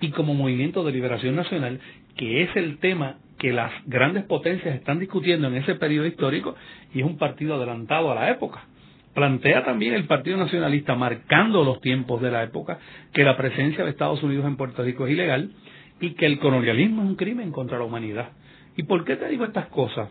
[0.00, 1.78] y como movimiento de liberación nacional,
[2.16, 6.56] que es el tema que las grandes potencias están discutiendo en ese periodo histórico
[6.94, 8.64] y es un partido adelantado a la época.
[9.14, 12.78] Plantea también el Partido Nacionalista, marcando los tiempos de la época,
[13.12, 15.52] que la presencia de Estados Unidos en Puerto Rico es ilegal
[16.00, 18.30] y que el colonialismo es un crimen contra la humanidad.
[18.74, 20.08] ¿Y por qué te digo estas cosas?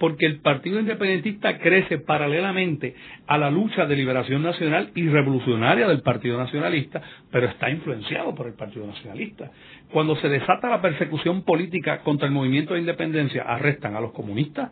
[0.00, 2.94] Porque el Partido Independentista crece paralelamente
[3.26, 8.46] a la lucha de liberación nacional y revolucionaria del Partido Nacionalista, pero está influenciado por
[8.46, 9.50] el Partido Nacionalista.
[9.92, 14.70] Cuando se desata la persecución política contra el movimiento de independencia, arrestan a los comunistas,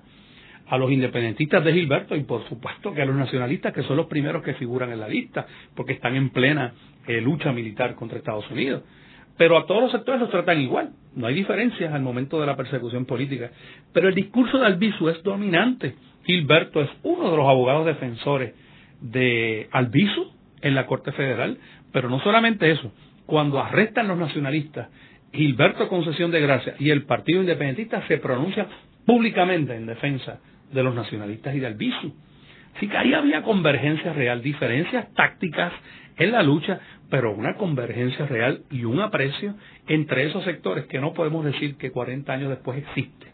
[0.66, 4.06] a los independentistas de Gilberto y por supuesto que a los nacionalistas que son los
[4.06, 6.72] primeros que figuran en la lista porque están en plena
[7.06, 8.82] eh, lucha militar contra Estados Unidos.
[9.38, 10.90] Pero a todos los sectores los tratan igual.
[11.14, 13.50] No hay diferencias al momento de la persecución política.
[13.92, 15.94] Pero el discurso de Albizu es dominante.
[16.24, 18.54] Gilberto es uno de los abogados defensores
[19.00, 21.56] de Albizu en la Corte Federal.
[21.92, 22.92] Pero no solamente eso.
[23.26, 24.88] Cuando arrestan los nacionalistas,
[25.32, 28.66] Gilberto Concesión de Gracia y el Partido Independentista se pronuncian
[29.06, 30.40] públicamente en defensa
[30.72, 32.12] de los nacionalistas y de Albizu.
[32.76, 35.72] Así que ahí había convergencia real, diferencias tácticas
[36.16, 39.54] en la lucha, pero una convergencia real y un aprecio
[39.86, 43.28] entre esos sectores que no podemos decir que 40 años después existe.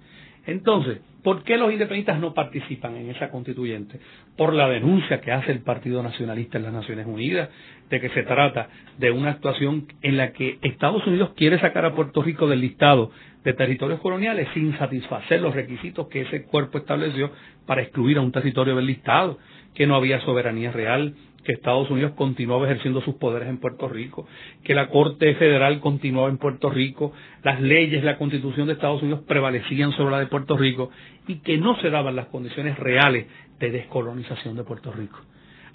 [0.46, 3.98] Entonces, ¿por qué los independentistas no participan en esa constituyente?
[4.36, 7.48] Por la denuncia que hace el Partido Nacionalista en las Naciones Unidas
[7.88, 11.94] de que se trata de una actuación en la que Estados Unidos quiere sacar a
[11.94, 13.10] Puerto Rico del listado
[13.42, 17.30] de territorios coloniales sin satisfacer los requisitos que ese cuerpo estableció
[17.66, 19.38] para excluir a un territorio del listado,
[19.74, 24.26] que no había soberanía real, que Estados Unidos continuaba ejerciendo sus poderes en Puerto Rico,
[24.64, 29.20] que la Corte Federal continuaba en Puerto Rico, las leyes, la Constitución de Estados Unidos
[29.26, 30.90] prevalecían sobre la de Puerto Rico
[31.28, 33.26] y que no se daban las condiciones reales
[33.60, 35.18] de descolonización de Puerto Rico.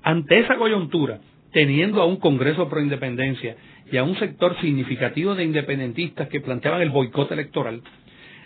[0.01, 1.19] Ante esa coyuntura,
[1.51, 3.55] teniendo a un Congreso pro independencia
[3.91, 7.81] y a un sector significativo de independentistas que planteaban el boicot electoral,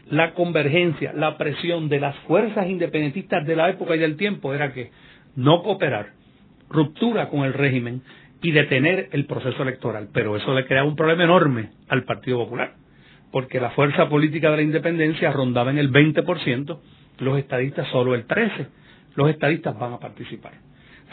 [0.10, 4.74] la convergencia, la presión de las fuerzas independentistas de la época y del tiempo era
[4.74, 4.92] que
[5.36, 6.12] no cooperar,
[6.74, 8.02] ruptura con el régimen
[8.42, 10.10] y detener el proceso electoral.
[10.14, 12.74] Pero eso le crea un problema enorme al Partido Popular,
[13.32, 16.80] porque la fuerza política de la independencia rondaba en el 20%,
[17.20, 18.68] los estadistas solo el 13%.
[19.16, 20.54] Los estadistas van a participar.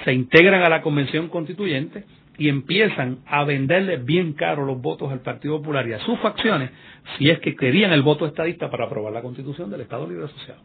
[0.05, 2.05] Se integran a la convención constituyente
[2.39, 6.71] y empiezan a venderle bien caro los votos al Partido Popular y a sus facciones
[7.19, 10.63] si es que querían el voto estadista para aprobar la constitución del Estado Libre Asociado.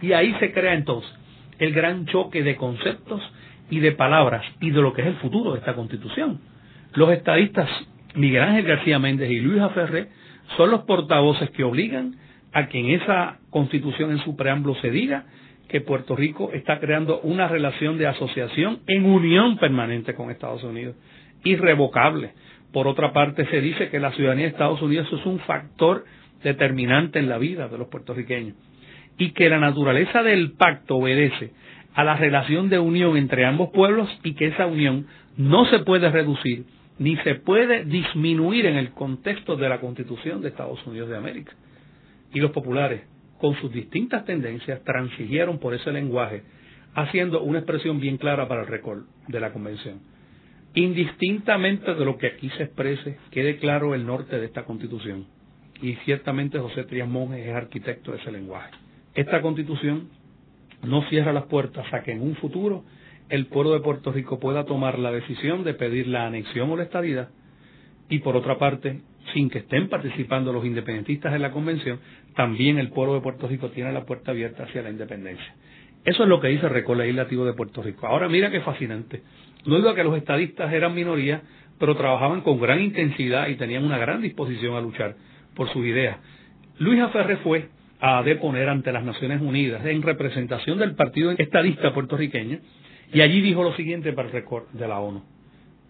[0.00, 1.12] Y ahí se crea entonces
[1.60, 3.22] el gran choque de conceptos
[3.72, 6.40] y de palabras y de lo que es el futuro de esta constitución.
[6.92, 7.70] Los estadistas
[8.14, 10.08] Miguel Ángel García Méndez y Luis Aferré
[10.58, 12.16] son los portavoces que obligan
[12.52, 15.24] a que en esa constitución, en su preámbulo, se diga
[15.70, 20.94] que Puerto Rico está creando una relación de asociación en unión permanente con Estados Unidos,
[21.42, 22.32] irrevocable.
[22.74, 26.04] Por otra parte, se dice que la ciudadanía de Estados Unidos es un factor
[26.42, 28.54] determinante en la vida de los puertorriqueños
[29.16, 31.52] y que la naturaleza del pacto obedece
[31.94, 36.10] a la relación de unión entre ambos pueblos y que esa unión no se puede
[36.10, 36.64] reducir
[36.98, 41.52] ni se puede disminuir en el contexto de la Constitución de Estados Unidos de América.
[42.32, 43.02] Y los populares,
[43.38, 46.42] con sus distintas tendencias, transigieron por ese lenguaje,
[46.94, 50.00] haciendo una expresión bien clara para el récord de la Convención.
[50.74, 55.26] Indistintamente de lo que aquí se exprese, quede claro el norte de esta Constitución.
[55.82, 58.70] Y ciertamente José Trías Monge es arquitecto de ese lenguaje.
[59.14, 60.08] Esta constitución
[60.82, 62.84] no cierra las puertas a que en un futuro
[63.28, 66.82] el pueblo de Puerto Rico pueda tomar la decisión de pedir la anexión o la
[66.82, 67.30] estadidad
[68.08, 69.00] y por otra parte,
[69.32, 71.98] sin que estén participando los independentistas en la convención,
[72.34, 75.54] también el pueblo de Puerto Rico tiene la puerta abierta hacia la independencia.
[76.04, 78.06] Eso es lo que dice el Récord Legislativo de Puerto Rico.
[78.06, 79.22] Ahora mira qué fascinante.
[79.64, 81.40] No digo que los estadistas eran minoría,
[81.78, 85.16] pero trabajaban con gran intensidad y tenían una gran disposición a luchar
[85.54, 86.18] por sus ideas.
[86.78, 87.68] Luis Aferre fue
[88.04, 92.58] a deponer ante las Naciones Unidas en representación del Partido Estadista puertorriqueño
[93.12, 95.22] y allí dijo lo siguiente para el récord de la ONU.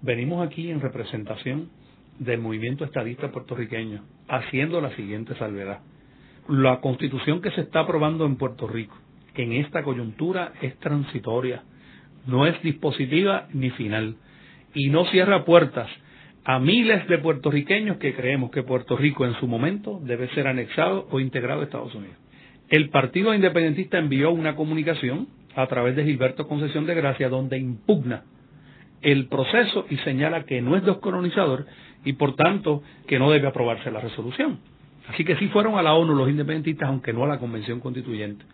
[0.02, 1.70] Venimos aquí en representación
[2.18, 5.80] del movimiento estadista puertorriqueño haciendo la siguiente salvedad.
[6.48, 8.94] La constitución que se está aprobando en Puerto Rico
[9.34, 11.62] en esta coyuntura es transitoria,
[12.26, 14.16] no es dispositiva ni final
[14.74, 15.88] y no cierra puertas
[16.44, 21.06] a miles de puertorriqueños que creemos que Puerto Rico en su momento debe ser anexado
[21.10, 22.16] o integrado a Estados Unidos.
[22.68, 28.24] El Partido Independentista envió una comunicación a través de Gilberto Concesión de Gracia donde impugna
[29.02, 31.66] el proceso y señala que no es descolonizador
[32.04, 34.58] y por tanto que no debe aprobarse la resolución.
[35.08, 38.44] Así que sí fueron a la ONU los independentistas, aunque no a la Convención Constituyente.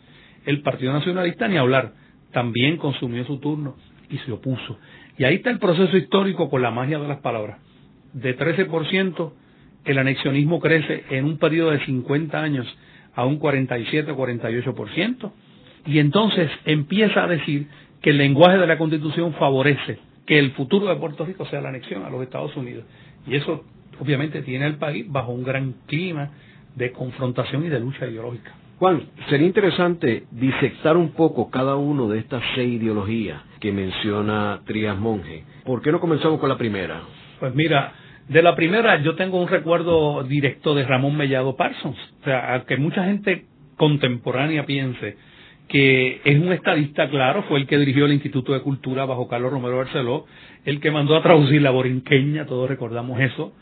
[0.45, 1.93] El Partido Nacionalista ni hablar,
[2.33, 3.77] también consumió su turno
[4.11, 4.79] y se opuso.
[5.19, 7.59] Y ahí está el proceso histórico con la magia de las palabras
[8.13, 9.33] de 13%,
[9.85, 12.67] el anexionismo crece en un periodo de 50 años
[13.15, 15.33] a un 47-48%,
[15.87, 17.69] y entonces empieza a decir
[18.03, 21.71] que el lenguaje de la Constitución favorece que el futuro de Puerto Rico sea la
[21.71, 22.85] anexión a los Estados Unidos.
[23.27, 23.65] Y eso
[23.99, 26.31] obviamente tiene al país bajo un gran clima
[26.77, 28.53] de confrontación y de lucha ideológica.
[28.79, 34.97] Juan, sería interesante disectar un poco cada uno de estas seis ideologías que menciona Trías
[34.97, 35.45] Monge.
[35.65, 37.03] ¿Por qué no comenzamos con la primera?
[37.41, 37.93] Pues mira,
[38.29, 41.99] de la primera yo tengo un recuerdo directo de Ramón Mellado Parsons.
[42.21, 43.47] O sea, que mucha gente
[43.77, 45.17] contemporánea piense
[45.69, 49.53] que es un estadista, claro, fue el que dirigió el Instituto de Cultura bajo Carlos
[49.53, 50.25] Romero Barceló,
[50.65, 53.53] el que mandó a traducir la borinqueña, todos recordamos eso,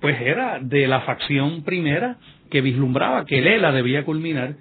[0.00, 2.18] pues era de la facción primera
[2.50, 4.56] que vislumbraba que Lela debía culminar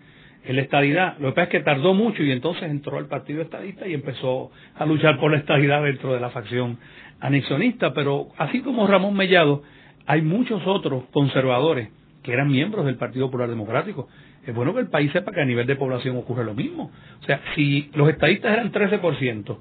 [0.46, 1.18] en la estadidad.
[1.20, 4.52] Lo que pasa es que tardó mucho y entonces entró al Partido Estadista y empezó
[4.76, 6.78] a luchar por la estadidad dentro de la facción
[7.20, 9.64] anexionista, pero así como Ramón Mellado,
[10.06, 11.90] hay muchos otros conservadores
[12.24, 14.08] que eran miembros del Partido Popular Democrático.
[14.46, 16.92] Es bueno que el país sepa que a nivel de población ocurre lo mismo.
[17.22, 19.58] O sea, si los estadistas eran 13%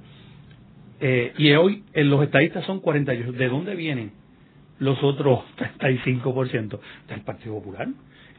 [1.00, 4.12] eh, y hoy eh, los estadistas son 48%, ¿de dónde vienen
[4.78, 5.40] los otros
[5.78, 7.88] 35% del Partido Popular?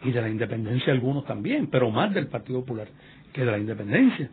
[0.03, 2.87] Y de la independencia algunos también, pero más del Partido Popular
[3.33, 4.29] que de la independencia.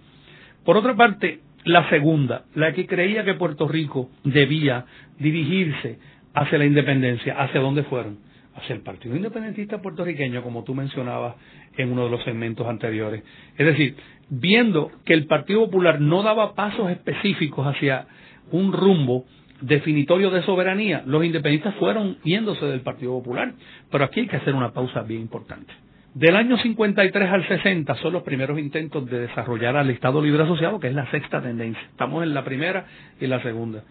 [0.65, 4.85] Por otra parte, la segunda, la que creía que Puerto Rico debía
[5.19, 5.99] dirigirse
[6.35, 8.19] hacia la independencia, ¿hacia dónde fueron?
[8.55, 11.37] Hacia el Partido Independentista puertorriqueño, como tú mencionabas
[11.77, 13.23] en uno de los segmentos anteriores.
[13.57, 13.97] Es decir,
[14.29, 18.07] viendo que el Partido Popular no daba pasos específicos hacia
[18.51, 19.25] un rumbo
[19.63, 23.55] definitorio de soberanía, los independentistas fueron yéndose del Partido Popular.
[23.91, 25.73] Pero aquí hay que hacer una pausa bien importante.
[26.15, 30.79] Del año 53 al 60 son los primeros intentos de desarrollar al Estado Libre Asociado,
[30.79, 31.83] que es la sexta tendencia.
[31.89, 32.85] Estamos en la primera
[33.19, 33.83] y la segunda.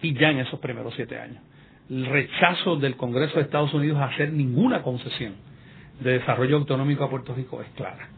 [0.00, 1.42] Y ya en esos primeros siete años.
[1.90, 5.34] El rechazo del Congreso de Estados Unidos a hacer ninguna concesión
[6.00, 8.08] de desarrollo autonómico a Puerto Rico es clara.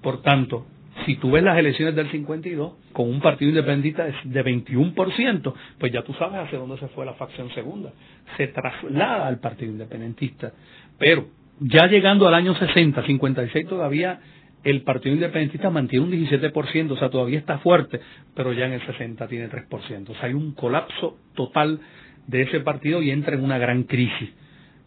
[0.00, 0.66] Por tanto,
[1.04, 6.02] si tú ves las elecciones del 52 con un partido independentista de 21%, pues ya
[6.02, 7.92] tú sabes hacia dónde se fue la facción segunda.
[8.36, 10.52] Se traslada al partido independentista.
[10.98, 11.26] Pero
[11.60, 14.20] ya llegando al año 60, 56 todavía
[14.64, 18.00] el Partido Independentista mantiene un 17%, o sea, todavía está fuerte,
[18.34, 20.10] pero ya en el 60 tiene 3%.
[20.10, 21.80] O sea, hay un colapso total
[22.26, 24.30] de ese partido y entra en una gran crisis.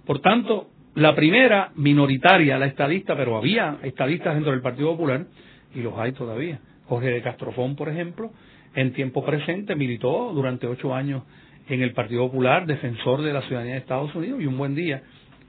[0.06, 5.26] Por tanto, la primera, minoritaria, la estadista, pero había estadistas dentro del Partido Popular,
[5.74, 6.60] y los hay todavía.
[6.86, 8.32] Jorge de Castrofón, por ejemplo,
[8.76, 11.24] en tiempo presente militó durante ocho años
[11.70, 15.02] en el Partido Popular, defensor de la ciudadanía de Estados Unidos, y un buen día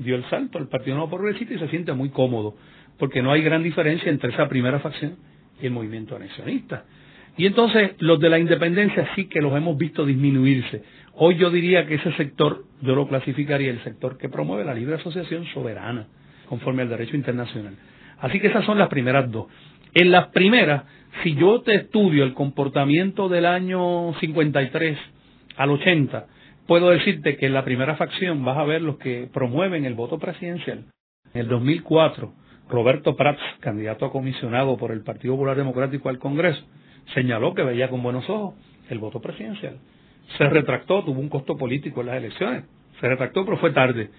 [0.05, 2.55] dio el salto al Partido Nuevo Progresista y se siente muy cómodo,
[2.99, 5.17] porque no hay gran diferencia entre esa primera facción
[5.61, 6.85] y el movimiento anexionista.
[7.37, 10.83] Y entonces los de la independencia sí que los hemos visto disminuirse.
[11.15, 14.97] Hoy yo diría que ese sector, yo lo clasificaría el sector que promueve la libre
[14.97, 16.07] asociación soberana,
[16.49, 17.75] conforme al derecho internacional.
[18.19, 19.47] Así que esas son las primeras dos.
[19.95, 20.85] En las primeras,
[21.23, 24.99] si yo te estudio el comportamiento del año 53
[25.57, 26.27] al 80,
[26.67, 30.19] puedo decirte que en la primera facción vas a ver los que promueven el voto
[30.19, 30.85] presidencial.
[31.35, 32.33] En el 2004,
[32.69, 36.63] Roberto Prats, candidato a comisionado por el Partido Popular Democrático al Congreso,
[37.15, 38.55] señaló que veía con buenos ojos
[38.89, 39.79] el voto presidencial.
[40.39, 42.65] Se retractó, tuvo un costo político en las elecciones.
[43.01, 44.11] Se retractó, pero fue tarde.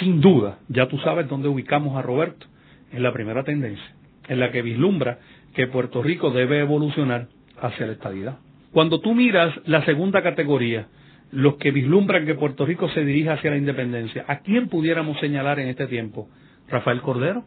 [0.00, 2.46] Sin duda, ya tú sabes dónde ubicamos a Roberto,
[2.92, 3.98] en la primera tendencia
[4.28, 5.18] en la que vislumbra
[5.54, 7.28] que Puerto Rico debe evolucionar
[7.60, 8.38] hacia la estabilidad.
[8.72, 10.86] Cuando tú miras la segunda categoría,
[11.30, 15.60] los que vislumbran que Puerto Rico se dirige hacia la independencia, ¿a quién pudiéramos señalar
[15.60, 16.28] en este tiempo?
[16.68, 17.44] Rafael Cordero,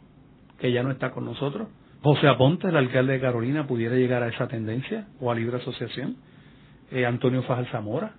[0.60, 1.68] que ya no está con nosotros.
[2.02, 6.18] José Aponte, el alcalde de Carolina, pudiera llegar a esa tendencia o a libre asociación.
[6.92, 8.14] Eh, Antonio Fajal Zamora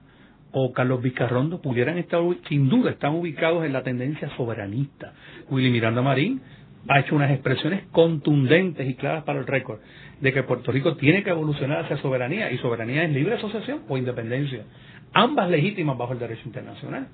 [0.52, 5.12] o Carlos Vizcarrondo pudieran estar, sin duda, están ubicados en la tendencia soberanista.
[5.50, 6.42] Willy Miranda Marín
[6.88, 9.78] ha hecho unas expresiones contundentes y claras para el récord
[10.20, 13.96] de que Puerto Rico tiene que evolucionar hacia soberanía y soberanía es libre asociación o
[13.96, 14.64] independencia,
[15.12, 17.08] ambas legítimas bajo el derecho internacional.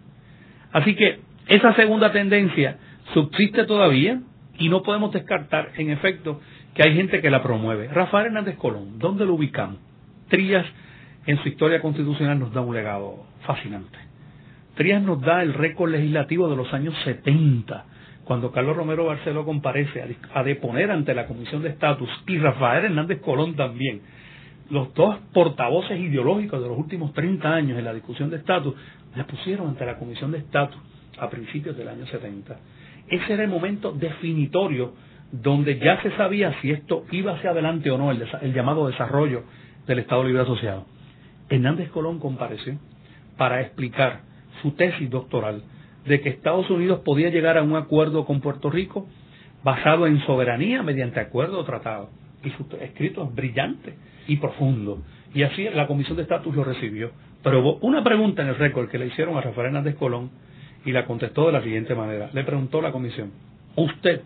[0.72, 2.78] Así que esa segunda tendencia
[3.14, 4.20] subsiste todavía
[4.58, 6.40] y no podemos descartar, en efecto,
[6.74, 7.88] que hay gente que la promueve.
[7.88, 9.78] Rafael Hernández Colón, ¿dónde lo ubicamos?
[10.28, 10.66] Trías
[11.26, 13.98] en su historia constitucional nos da un legado fascinante.
[14.74, 17.84] Trías nos da el récord legislativo de los años 70
[18.24, 23.20] cuando Carlos Romero Barceló comparece a, deponer ante la Comisión de Estatus y Rafael Hernández
[23.22, 24.02] Colón también,
[24.70, 28.74] los dos portavoces ideológicos de los últimos 30 años en la discusión de estatus,
[29.14, 30.80] le pusieron ante la Comisión de Estatus
[31.18, 32.56] a principios del año 70.
[33.08, 34.92] Ese era el momento definitorio
[35.32, 39.44] donde ya se sabía si esto iba hacia adelante o no, el, el llamado desarrollo
[39.86, 40.86] del Estado Libre Asociado.
[41.48, 42.78] Hernández Colón compareció
[43.36, 44.20] para explicar
[44.62, 45.62] su tesis doctoral
[46.04, 49.06] de que Estados Unidos podía llegar a un acuerdo con Puerto Rico
[49.64, 52.10] basado en soberanía mediante acuerdo o tratado.
[52.44, 53.94] Y su escrito es brillante
[54.28, 55.02] y profundo.
[55.34, 57.10] Y así la Comisión de Estatus lo recibió.
[57.42, 60.30] Pero hubo una pregunta en el récord que le hicieron a Rafael Hernández Colón
[60.84, 62.30] y la contestó de la siguiente manera.
[62.32, 63.32] Le preguntó la Comisión,
[63.74, 64.22] usted,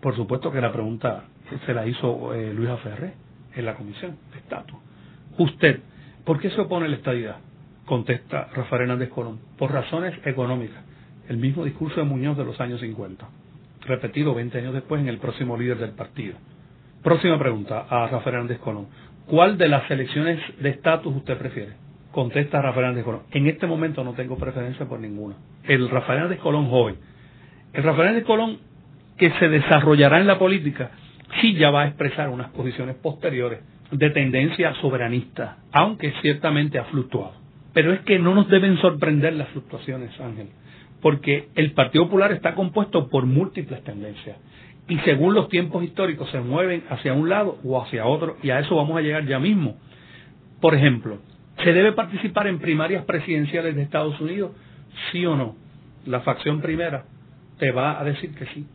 [0.00, 1.24] por supuesto que la pregunta
[1.64, 3.14] se la hizo eh, Luis Aferre
[3.54, 4.78] en la Comisión de Estatus.
[5.38, 5.80] Usted,
[6.24, 7.36] ¿por qué se opone a la estadidad?
[7.86, 10.82] Contesta Rafael Hernández Colón, por razones económicas
[11.28, 13.28] el mismo discurso de Muñoz de los años 50,
[13.86, 16.34] repetido 20 años después en el próximo líder del partido.
[17.02, 18.86] Próxima pregunta a Rafael Hernández Colón.
[19.26, 21.72] ¿Cuál de las elecciones de estatus usted prefiere?
[22.12, 23.22] Contesta Rafael Hernández Colón.
[23.32, 25.34] En este momento no tengo preferencia por ninguna.
[25.64, 26.96] El Rafael Hernández Colón joven.
[27.72, 28.58] El Rafael Hernández Colón
[29.18, 30.90] que se desarrollará en la política
[31.40, 33.60] sí ya va a expresar unas posiciones posteriores
[33.90, 37.34] de tendencia soberanista, aunque ciertamente ha fluctuado.
[37.72, 40.48] Pero es que no nos deben sorprender las fluctuaciones, Ángel
[41.00, 44.36] porque el Partido Popular está compuesto por múltiples tendencias
[44.88, 48.60] y según los tiempos históricos se mueven hacia un lado o hacia otro y a
[48.60, 49.76] eso vamos a llegar ya mismo.
[50.60, 51.18] Por ejemplo,
[51.62, 54.52] ¿se debe participar en primarias presidenciales de Estados Unidos?
[55.10, 55.56] ¿Sí o no?
[56.06, 57.04] La facción primera
[57.58, 58.66] te va a decir que sí.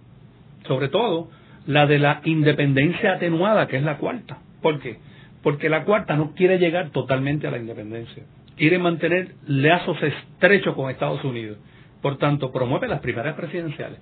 [0.67, 1.29] Sobre todo
[1.65, 4.39] la de la independencia atenuada, que es la cuarta.
[4.61, 4.99] ¿Por qué?
[5.41, 8.23] Porque la cuarta no quiere llegar totalmente a la independencia.
[8.57, 11.57] Quiere mantener lazos estrechos con Estados Unidos
[12.01, 13.99] por tanto, promueve las primarias presidenciales.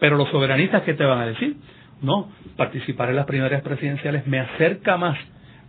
[0.00, 1.56] Pero los soberanistas, ¿qué te van a decir?
[2.02, 5.18] No, participar en las primarias presidenciales me acerca más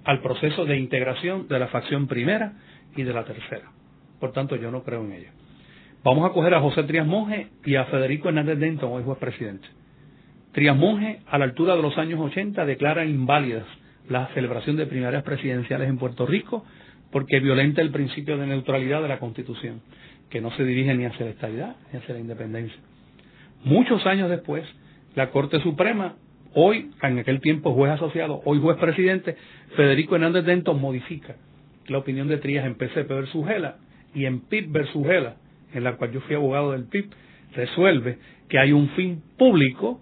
[0.05, 2.53] al proceso de integración de la facción primera
[2.95, 3.69] y de la tercera.
[4.19, 5.29] Por tanto, yo no creo en ello.
[6.03, 9.67] Vamos a coger a José Trias Monge y a Federico Hernández Denton, hoy juez presidente.
[10.53, 13.65] Trias Monge, a la altura de los años 80, declara inválidas
[14.09, 16.65] la celebración de primarias presidenciales en Puerto Rico
[17.11, 19.81] porque violenta el principio de neutralidad de la Constitución
[20.29, 22.79] que no se dirige ni hacia la estabilidad ni hacia la independencia.
[23.63, 24.65] Muchos años después,
[25.15, 26.15] la Corte Suprema
[26.53, 29.37] Hoy, en aquel tiempo juez asociado, hoy juez presidente,
[29.77, 31.37] Federico Hernández Denton modifica
[31.87, 33.77] la opinión de Trías en PCP versus Gela
[34.13, 35.37] y en PIB versus Gela,
[35.73, 37.09] en la cual yo fui abogado del PIB,
[37.53, 38.17] resuelve
[38.49, 40.01] que hay un fin público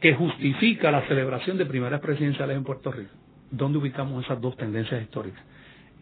[0.00, 3.12] que justifica la celebración de primeras presidenciales en Puerto Rico.
[3.50, 5.42] ¿Dónde ubicamos esas dos tendencias históricas?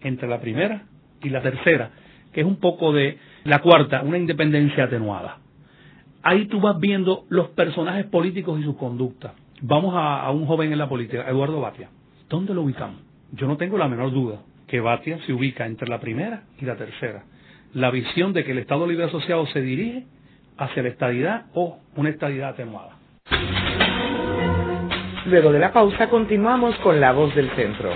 [0.00, 0.86] Entre la primera
[1.22, 1.92] y la tercera,
[2.32, 5.38] que es un poco de la cuarta, una independencia atenuada.
[6.26, 9.34] Ahí tú vas viendo los personajes políticos y su conducta.
[9.60, 11.90] Vamos a, un joven en la política, Eduardo Batia.
[12.30, 12.96] ¿Dónde lo ubicamos?
[13.32, 16.76] Yo no tengo la menor duda que Batia se ubica entre la primera y la
[16.76, 17.24] tercera.
[17.74, 20.06] La visión de que el Estado Libre Asociado se dirige
[20.56, 22.96] hacia la estadidad o una estadidad atenuada.
[25.26, 27.90] Luego de la pausa continuamos con La Voz del Centro.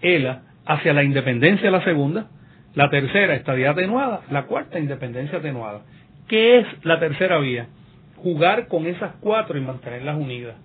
[0.00, 0.28] él
[0.64, 2.26] hacia la independencia la segunda,
[2.74, 5.82] la tercera estabilidad atenuada, la cuarta independencia atenuada.
[6.28, 7.68] ¿Qué es la tercera vía?
[8.16, 10.56] Jugar con esas cuatro y mantenerlas unidas.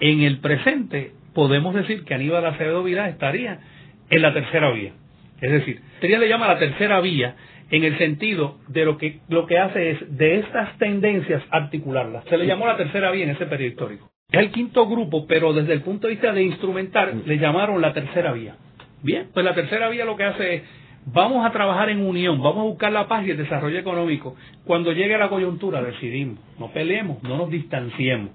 [0.00, 3.60] En el presente podemos decir que Aníbal Acevedo Vilá estaría
[4.08, 4.92] en la tercera vía.
[5.40, 7.36] Es decir, sería le llama la tercera vía
[7.70, 12.24] en el sentido de lo que lo que hace es de estas tendencias articularlas.
[12.24, 14.10] Se le llamó la tercera vía en ese periodo histórico.
[14.30, 17.92] Es el quinto grupo, pero desde el punto de vista de instrumentar, le llamaron la
[17.92, 18.56] tercera vía.
[19.02, 20.62] Bien, pues la tercera vía lo que hace es,
[21.06, 24.36] vamos a trabajar en unión, vamos a buscar la paz y el desarrollo económico.
[24.64, 28.30] Cuando llegue la coyuntura decidimos, no peleemos, no nos distanciemos.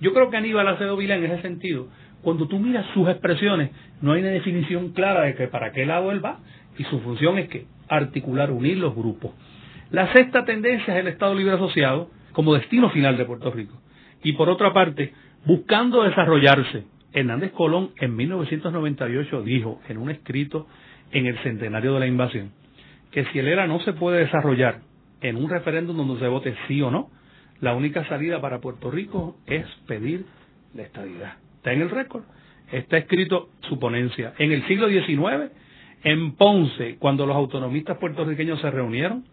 [0.00, 1.88] Yo creo que Aníbal Acedo Vila en ese sentido,
[2.22, 3.70] cuando tú miras sus expresiones,
[4.02, 6.40] no hay una definición clara de que para qué lado él va
[6.78, 9.32] y su función es que articular, unir los grupos.
[9.90, 13.80] La sexta tendencia es el Estado Libre Asociado como destino final de Puerto Rico.
[14.22, 15.12] Y por otra parte,
[15.46, 20.66] Buscando desarrollarse, Hernández Colón en 1998 dijo en un escrito
[21.12, 22.52] en el centenario de la invasión
[23.16, 24.80] que si el ERA no se puede desarrollar
[25.22, 27.08] en un referéndum donde se vote sí o no,
[27.60, 30.26] la única salida para Puerto Rico es pedir
[30.74, 31.38] la estadidad.
[31.56, 32.24] Está en el récord.
[32.70, 34.34] Está escrito su ponencia.
[34.36, 35.50] En el siglo XIX,
[36.04, 39.24] en Ponce, cuando los autonomistas puertorriqueños se reunieron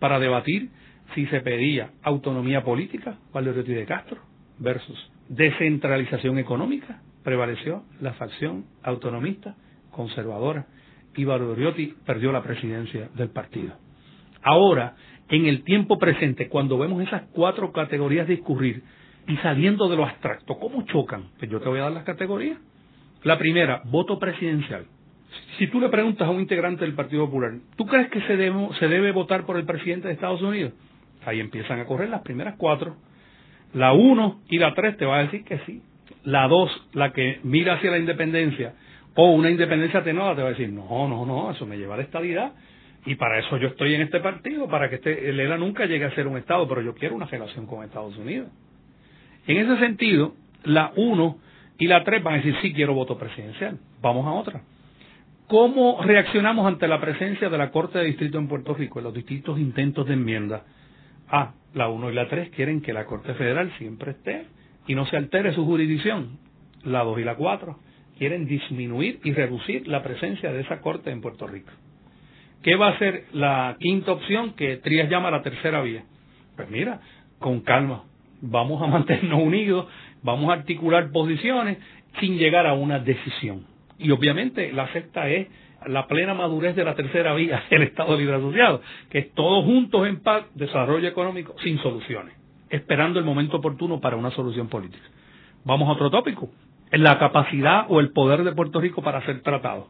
[0.00, 0.70] para debatir
[1.14, 4.18] si se pedía autonomía política, Valerio de Castro
[4.58, 4.98] versus
[5.28, 9.54] descentralización económica, prevaleció la facción autonomista
[9.92, 10.66] conservadora
[11.16, 13.74] y Valdoriotti perdió la presidencia del partido.
[14.42, 14.94] Ahora,
[15.28, 18.82] en el tiempo presente, cuando vemos esas cuatro categorías discurrir
[19.26, 21.24] y saliendo de lo abstracto, ¿cómo chocan?
[21.38, 22.58] Pues yo te voy a dar las categorías.
[23.22, 24.86] La primera, voto presidencial.
[25.58, 28.68] Si tú le preguntas a un integrante del Partido Popular, ¿tú crees que se debe,
[28.78, 30.72] se debe votar por el presidente de Estados Unidos?
[31.26, 32.96] Ahí empiezan a correr las primeras cuatro
[33.72, 35.82] la 1 y la 3 te va a decir que sí.
[36.24, 38.74] La 2, la que mira hacia la independencia
[39.14, 41.98] o una independencia atenuada, te va a decir, no, no, no, eso me lleva a
[41.98, 42.52] la estabilidad.
[43.06, 46.04] Y para eso yo estoy en este partido, para que este, el ELA nunca llegue
[46.04, 48.48] a ser un Estado, pero yo quiero una relación con Estados Unidos.
[49.46, 50.34] En ese sentido,
[50.64, 51.38] la 1
[51.78, 53.78] y la 3 van a decir, sí, quiero voto presidencial.
[54.02, 54.62] Vamos a otra.
[55.48, 59.14] ¿Cómo reaccionamos ante la presencia de la Corte de Distrito en Puerto Rico en los
[59.14, 60.64] distintos intentos de enmienda?
[61.28, 64.46] Ah, la 1 y la 3 quieren que la Corte Federal siempre esté
[64.86, 66.38] y no se altere su jurisdicción.
[66.84, 67.89] La 2 y la 4
[68.20, 71.70] quieren disminuir y reducir la presencia de esa Corte en Puerto Rico.
[72.62, 76.04] ¿Qué va a ser la quinta opción que Trías llama la tercera vía?
[76.54, 77.00] Pues mira,
[77.38, 78.04] con calma,
[78.42, 79.86] vamos a mantenernos unidos,
[80.22, 81.78] vamos a articular posiciones
[82.20, 83.64] sin llegar a una decisión.
[83.98, 85.48] Y obviamente la sexta es
[85.86, 90.06] la plena madurez de la tercera vía, el Estado Libre Asociado, que es todos juntos
[90.06, 92.34] en paz, desarrollo económico, sin soluciones,
[92.68, 95.08] esperando el momento oportuno para una solución política.
[95.64, 96.50] Vamos a otro tópico,
[96.92, 99.88] la capacidad o el poder de Puerto Rico para ser tratado.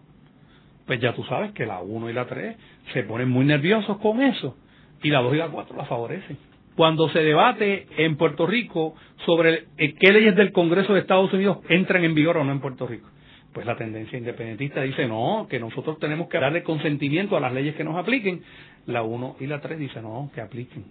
[0.87, 2.57] Pues ya tú sabes que la 1 y la 3
[2.93, 4.57] se ponen muy nerviosos con eso,
[5.03, 6.37] y la 2 y la 4 la favorecen.
[6.77, 8.95] Cuando se debate en Puerto Rico
[9.27, 12.87] sobre qué leyes del Congreso de Estados Unidos entran en vigor o no en Puerto
[12.87, 13.09] Rico,
[13.53, 17.75] Pues la tendencia independentista dice, no, que nosotros tenemos que darle consentimiento a las leyes
[17.75, 18.43] que nos apliquen.
[18.87, 20.85] La 1 y la 3 dicen, no, que apliquen.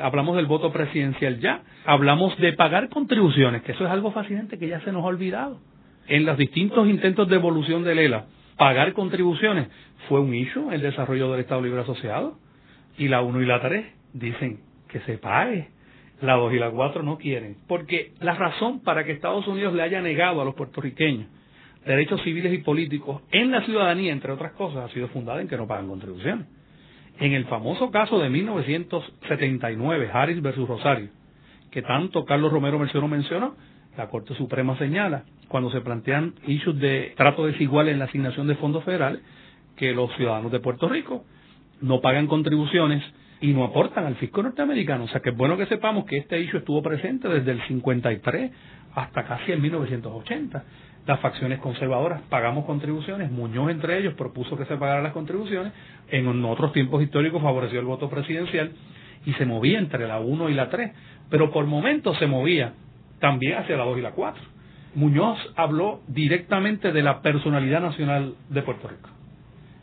[0.00, 4.68] Hablamos del voto presidencial ya, hablamos de pagar contribuciones, que eso es algo fascinante que
[4.68, 5.60] ya se nos ha olvidado.
[6.06, 8.26] En los distintos intentos de evolución del ELA,
[8.56, 9.68] pagar contribuciones
[10.08, 12.38] fue un issue, el desarrollo del Estado Libre Asociado.
[12.96, 15.68] Y la 1 y la 3 dicen que se pague.
[16.20, 17.56] La 2 y la 4 no quieren.
[17.68, 21.28] Porque la razón para que Estados Unidos le haya negado a los puertorriqueños
[21.86, 25.56] derechos civiles y políticos en la ciudadanía, entre otras cosas, ha sido fundada en que
[25.56, 26.46] no pagan contribuciones.
[27.20, 31.08] En el famoso caso de 1979, Harris versus Rosario,
[31.70, 33.56] que tanto Carlos Romero mencionó, mencionó,
[33.96, 38.54] la Corte Suprema señala, cuando se plantean issues de trato desigual en la asignación de
[38.54, 39.20] fondos federales,
[39.76, 41.24] que los ciudadanos de Puerto Rico
[41.80, 43.02] no pagan contribuciones
[43.40, 45.04] y no aportan al fisco norteamericano.
[45.04, 48.52] O sea que es bueno que sepamos que este issue estuvo presente desde el 53
[48.94, 50.64] hasta casi el 1980.
[51.08, 55.72] Las facciones conservadoras pagamos contribuciones, Muñoz entre ellos propuso que se pagaran las contribuciones,
[56.10, 58.72] en otros tiempos históricos favoreció el voto presidencial
[59.24, 60.92] y se movía entre la 1 y la 3,
[61.30, 62.74] pero por momentos se movía
[63.20, 64.42] también hacia la 2 y la 4.
[64.96, 69.08] Muñoz habló directamente de la personalidad nacional de Puerto Rico.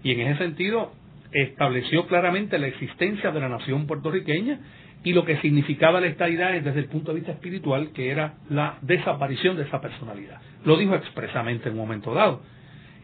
[0.03, 0.91] Y en ese sentido
[1.31, 4.59] estableció claramente la existencia de la nación puertorriqueña
[5.05, 8.79] y lo que significaba la estadidad desde el punto de vista espiritual, que era la
[8.81, 10.41] desaparición de esa personalidad.
[10.65, 12.41] Lo dijo expresamente en un momento dado.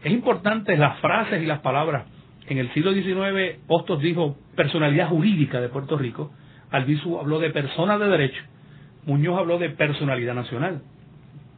[0.02, 2.04] Es importante las frases y las palabras.
[2.48, 6.32] En el siglo XIX, Hostos dijo personalidad jurídica de Puerto Rico,
[6.72, 8.42] Albizu habló de persona de derecho,
[9.06, 10.82] Muñoz habló de personalidad nacional.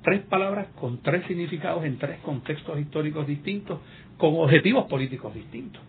[0.03, 3.81] Tres palabras con tres significados en tres contextos históricos distintos,
[4.19, 5.81] con objetivos políticos distintos.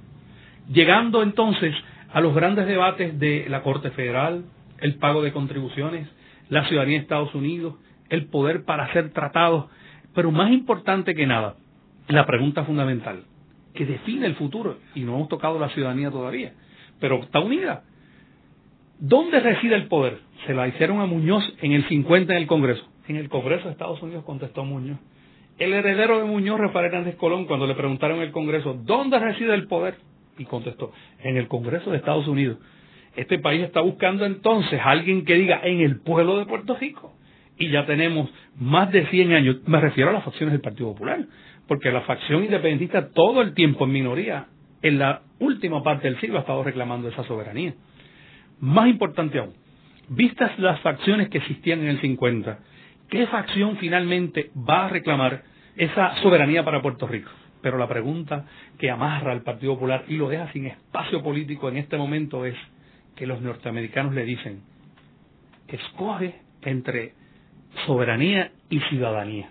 [0.70, 1.76] Llegando entonces
[2.16, 4.46] a los grandes debates de la Corte Federal,
[4.80, 6.08] el pago de contribuciones,
[6.48, 7.76] la ciudadanía de Estados Unidos,
[8.08, 9.66] el poder para hacer tratados,
[10.14, 11.58] pero más importante que nada,
[12.08, 13.26] la pregunta fundamental,
[13.74, 16.54] que define el futuro, y no hemos tocado la ciudadanía todavía,
[17.02, 17.84] pero está unida.
[18.98, 20.20] ¿Dónde reside el poder?
[20.48, 22.88] Se la hicieron a Muñoz en el 50 en el Congreso.
[23.10, 25.00] En el Congreso de Estados Unidos contestó Muñoz.
[25.58, 29.54] El heredero de Muñoz, Rafael Hernández Colón, cuando le preguntaron en el Congreso, ¿dónde reside
[29.54, 29.96] el poder?
[30.38, 30.92] Y contestó,
[31.24, 32.58] en el Congreso de Estados Unidos.
[33.16, 37.16] Este país está buscando entonces a alguien que diga en el pueblo de Puerto Rico.
[37.58, 41.26] Y ya tenemos más de 100 años, me refiero a las facciones del Partido Popular,
[41.68, 44.48] porque la facción independentista todo el tiempo en minoría,
[44.82, 47.74] en la última parte del siglo ha estado reclamando esa soberanía.
[48.60, 49.54] Más importante aún,
[50.10, 52.60] vistas las facciones que existían en el 50,
[53.10, 55.44] ¿qué facción finalmente va a reclamar
[55.78, 57.32] esa soberanía para Puerto Rico?
[57.66, 58.46] Pero la pregunta
[58.78, 62.54] que amarra al Partido Popular y lo deja sin espacio político en este momento es
[63.16, 64.62] que los norteamericanos le dicen,
[65.68, 67.14] escoge entre
[67.88, 69.50] soberanía y ciudadanía.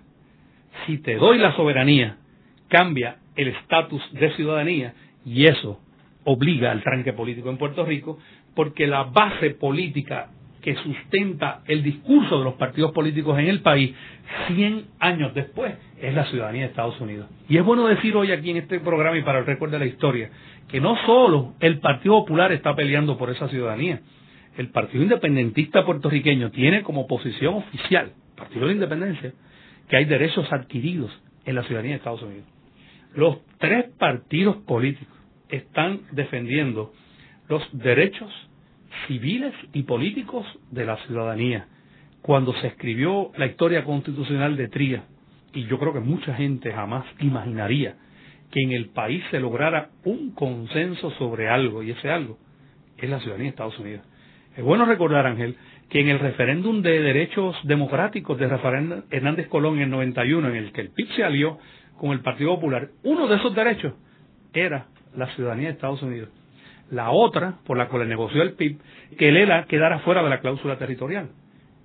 [0.87, 2.19] Si te doy la soberanía,
[2.69, 4.95] cambia el estatus de ciudadanía
[5.27, 5.81] y eso
[6.23, 8.21] obliga al tranque político en Puerto Rico
[8.55, 10.29] porque la base política
[10.65, 13.95] que sustenta el discurso de los partidos políticos en el país
[14.47, 17.29] 100 años después es la ciudadanía de Estados Unidos.
[17.51, 19.91] Y es bueno decir hoy aquí en este programa y para el recuerdo de la
[19.91, 20.31] historia
[20.71, 24.01] que no solo el Partido Popular está peleando por esa ciudadanía,
[24.57, 29.35] el Partido Independentista puertorriqueño tiene como posición oficial, Partido de Independencia,
[29.91, 31.11] que hay derechos adquiridos
[31.45, 32.47] en la ciudadanía de Estados Unidos.
[33.15, 35.15] Los tres partidos políticos
[35.51, 36.95] están defendiendo
[37.51, 38.33] los derechos
[39.07, 41.66] civiles y políticos de la ciudadanía.
[42.22, 45.05] Cuando se escribió la historia constitucional de Tría,
[45.53, 47.97] y yo creo que mucha gente jamás imaginaría
[48.51, 52.38] que en el país se lograra un consenso sobre algo, y ese algo
[52.97, 54.07] es la ciudadanía de Estados Unidos.
[54.57, 55.57] Es bueno recordar, Ángel,
[55.88, 60.57] que en el referéndum de derechos democráticos de Rafael Hernández Colón en el 91, en
[60.57, 61.59] el que el PIB se alió
[61.99, 63.95] con el Partido Popular, uno de esos derechos
[64.53, 64.86] era
[65.16, 66.30] la ciudadanía de Estados Unidos
[66.91, 68.78] la otra, por la cual negoció el PIB,
[69.18, 71.30] que el ELA quedara fuera de la cláusula territorial.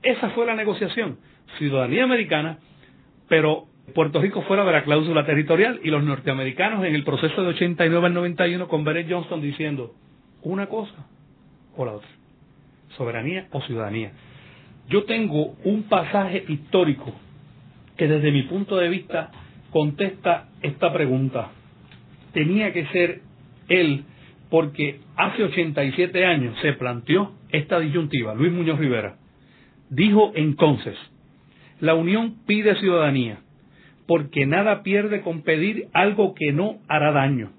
[0.01, 1.17] Esa fue la negociación.
[1.57, 2.59] Ciudadanía americana,
[3.27, 7.49] pero Puerto Rico fuera de la cláusula territorial y los norteamericanos en el proceso de
[7.49, 9.93] 89 al 91 con Bennett Johnston diciendo
[10.43, 11.07] una cosa
[11.75, 12.09] o la otra.
[12.97, 14.11] Soberanía o ciudadanía.
[14.89, 17.13] Yo tengo un pasaje histórico
[17.97, 19.31] que desde mi punto de vista
[19.71, 21.51] contesta esta pregunta.
[22.33, 23.21] Tenía que ser
[23.67, 24.03] él
[24.49, 28.33] porque hace 87 años se planteó esta disyuntiva.
[28.33, 29.17] Luis Muñoz Rivera
[29.89, 30.95] dijo entonces,
[31.79, 33.39] la Unión pide ciudadanía,
[34.07, 37.51] porque nada pierde con pedir algo que no hará daño.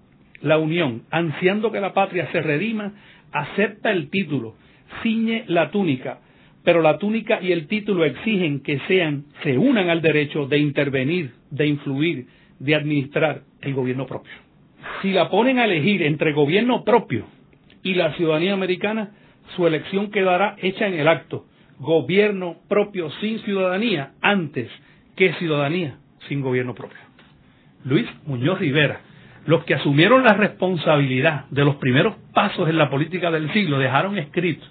[0.43, 2.95] La Unión, ansiando que la patria se redima,
[3.32, 4.57] acepta el título,
[5.03, 6.20] ciñe la túnica,
[6.64, 11.32] pero la túnica y el título exigen que sean, se unan al derecho de intervenir,
[11.51, 12.26] de influir,
[12.59, 14.49] de administrar el gobierno propio.
[15.03, 17.26] Si la ponen a elegir entre gobierno propio
[17.83, 19.11] y la ciudadanía americana,
[19.57, 21.47] su elección quedará hecha en el acto.
[21.78, 24.70] Gobierno propio sin ciudadanía antes
[25.16, 25.97] que ciudadanía
[26.28, 26.99] sin gobierno propio.
[27.85, 29.01] Luis Muñoz Rivera,
[29.47, 34.18] los que asumieron la responsabilidad de los primeros pasos en la política del siglo, dejaron
[34.18, 34.66] escrito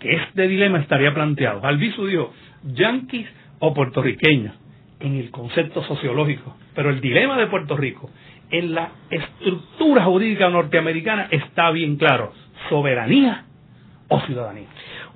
[0.00, 1.64] que este dilema estaría planteado.
[1.64, 3.26] Albizu dijo, yanquis
[3.60, 4.54] o puertorriqueños,
[5.00, 6.56] en el concepto sociológico.
[6.74, 8.10] Pero el dilema de Puerto Rico,
[8.50, 12.32] en la estructura jurídica norteamericana, está bien claro.
[12.68, 13.44] Soberanía
[14.08, 14.66] o ciudadanía.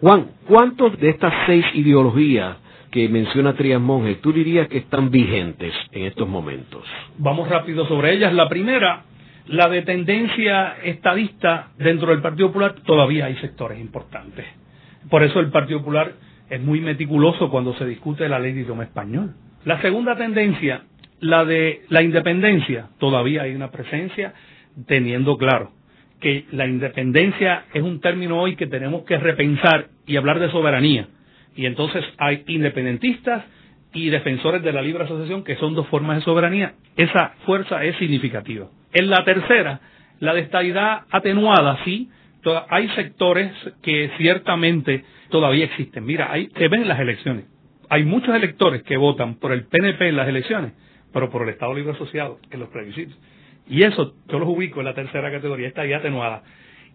[0.00, 2.56] Juan, ¿cuántos de estas seis ideologías
[2.90, 6.84] que menciona Trias Monge, tú dirías que están vigentes en estos momentos?
[7.18, 8.32] Vamos rápido sobre ellas.
[8.32, 9.02] La primera,
[9.46, 14.46] la de tendencia estadista dentro del Partido Popular, todavía hay sectores importantes.
[15.10, 16.12] Por eso el Partido Popular
[16.48, 19.34] es muy meticuloso cuando se discute la ley de idioma español.
[19.64, 20.82] La segunda tendencia,
[21.20, 24.34] la de la independencia, todavía hay una presencia
[24.86, 25.72] teniendo claro
[26.20, 31.08] que la independencia es un término hoy que tenemos que repensar y hablar de soberanía.
[31.54, 33.44] Y entonces hay independentistas
[33.92, 36.74] y defensores de la libre asociación, que son dos formas de soberanía.
[36.96, 38.66] Esa fuerza es significativa.
[38.92, 39.80] En la tercera,
[40.20, 42.08] la de estadidad atenuada, sí,
[42.68, 43.52] hay sectores
[43.82, 46.04] que ciertamente todavía existen.
[46.04, 47.44] Mira, ahí se ven las elecciones.
[47.90, 50.72] Hay muchos electores que votan por el PNP en las elecciones,
[51.12, 53.18] pero por el Estado Libre Asociado en los plebiscitos.
[53.68, 56.42] Y eso yo los ubico en la tercera categoría, esta ya atenuada.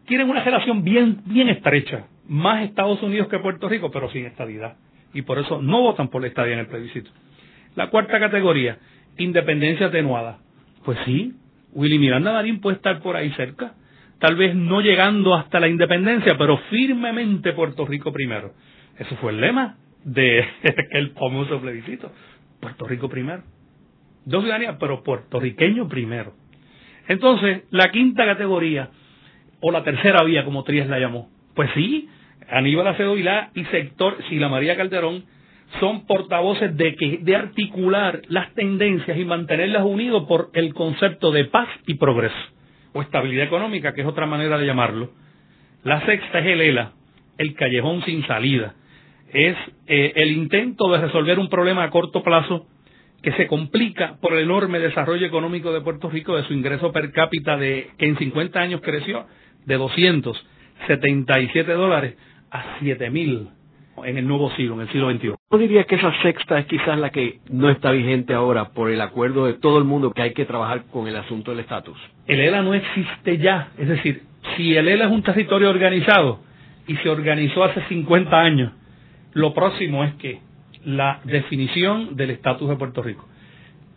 [0.05, 4.75] Quieren una relación bien, bien estrecha, más Estados Unidos que Puerto Rico, pero sin estabilidad.
[5.13, 7.11] Y por eso no votan por la estadía en el plebiscito.
[7.75, 8.79] La cuarta categoría,
[9.17, 10.39] independencia atenuada.
[10.83, 11.33] Pues sí,
[11.73, 13.73] Willy Miranda Marín puede estar por ahí cerca,
[14.19, 18.53] tal vez no llegando hasta la independencia, pero firmemente Puerto Rico primero.
[18.97, 20.45] Eso fue el lema de
[20.91, 22.11] el famoso plebiscito.
[22.59, 23.43] Puerto Rico primero.
[24.25, 26.33] Dos ciudadanías, pero puertorriqueño primero.
[27.07, 28.89] Entonces, la quinta categoría,
[29.59, 32.09] o la tercera vía, como Trías la llamó, pues sí,
[32.49, 35.25] Aníbal Acedo Vilá y sector Sila María Calderón
[35.79, 41.45] son portavoces de, que, de articular las tendencias y mantenerlas unidas por el concepto de
[41.45, 42.35] paz y progreso,
[42.93, 45.11] o estabilidad económica, que es otra manera de llamarlo.
[45.83, 46.91] La sexta es el ELA,
[47.37, 48.75] el callejón sin salida.
[49.33, 49.57] Es
[49.87, 52.67] eh, el intento de resolver un problema a corto plazo
[53.23, 57.11] que se complica por el enorme desarrollo económico de Puerto Rico, de su ingreso per
[57.11, 59.25] cápita de que en 50 años creció
[59.65, 62.15] de 277 dólares
[62.51, 63.47] a 7000
[64.03, 65.35] en el nuevo siglo, en el siglo XXI.
[65.51, 68.99] ¿No diría que esa sexta es quizás la que no está vigente ahora por el
[68.99, 71.97] acuerdo de todo el mundo que hay que trabajar con el asunto del estatus?
[72.27, 73.69] El ELA no existe ya.
[73.77, 74.23] Es decir,
[74.57, 76.39] si el ELA es un territorio organizado
[76.87, 78.73] y se organizó hace 50 años,
[79.33, 80.41] lo próximo es que
[80.85, 83.27] la definición del estatus de Puerto Rico.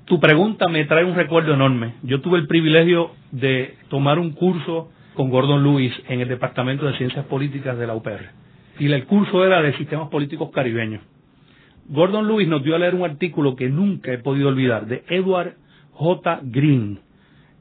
[0.05, 1.95] Tu pregunta me trae un recuerdo enorme.
[2.03, 6.97] Yo tuve el privilegio de tomar un curso con Gordon Lewis en el Departamento de
[6.97, 8.31] Ciencias Políticas de la UPR.
[8.79, 11.03] Y el curso era de sistemas políticos caribeños.
[11.89, 15.55] Gordon Lewis nos dio a leer un artículo que nunca he podido olvidar, de Edward
[15.93, 16.41] J.
[16.43, 17.01] Green,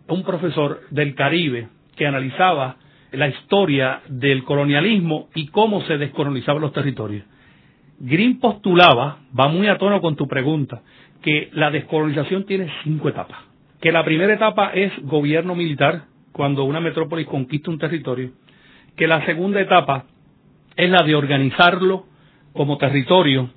[0.08, 2.78] un profesor del Caribe que analizaba
[3.12, 7.24] la historia del colonialismo y cómo se descolonizaban los territorios.
[8.00, 10.82] Green postulaba, va muy a tono con tu pregunta,
[11.22, 13.40] que la descolonización tiene cinco etapas.
[13.82, 18.32] Que la primera etapa es gobierno militar, cuando una metrópolis conquista un territorio.
[18.96, 20.06] Que la segunda etapa
[20.76, 22.06] es la de organizarlo
[22.54, 23.50] como territorio.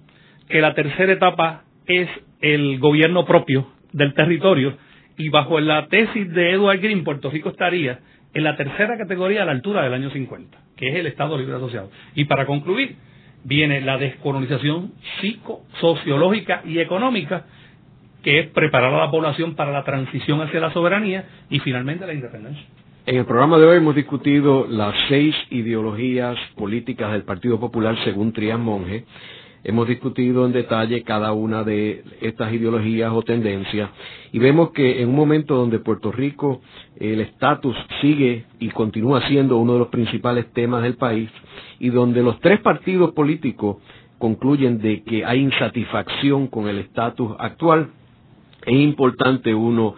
[0.48, 2.08] Que la tercera etapa es
[2.40, 4.76] el gobierno propio del territorio.
[5.16, 8.00] Y bajo la tesis de Edward Green, Puerto Rico estaría
[8.34, 11.56] en la tercera categoría a la altura del año 50, que es el Estado Libre
[11.56, 11.90] Asociado.
[12.14, 12.96] Y para concluir,
[13.44, 17.46] viene la descolonización psicosociológica y económica,
[18.22, 22.14] que es preparar a la población para la transición hacia la soberanía y finalmente la
[22.14, 22.64] independencia.
[23.06, 28.34] En el programa de hoy hemos discutido las seis ideologías políticas del Partido Popular según
[28.34, 29.04] Trias Monge.
[29.64, 33.90] Hemos discutido en detalle cada una de estas ideologías o tendencias
[34.32, 36.60] y vemos que en un momento donde Puerto Rico
[36.96, 41.28] el estatus sigue y continúa siendo uno de los principales temas del país
[41.80, 43.78] y donde los tres partidos políticos
[44.18, 47.88] concluyen de que hay insatisfacción con el estatus actual,
[48.66, 49.94] es importante uno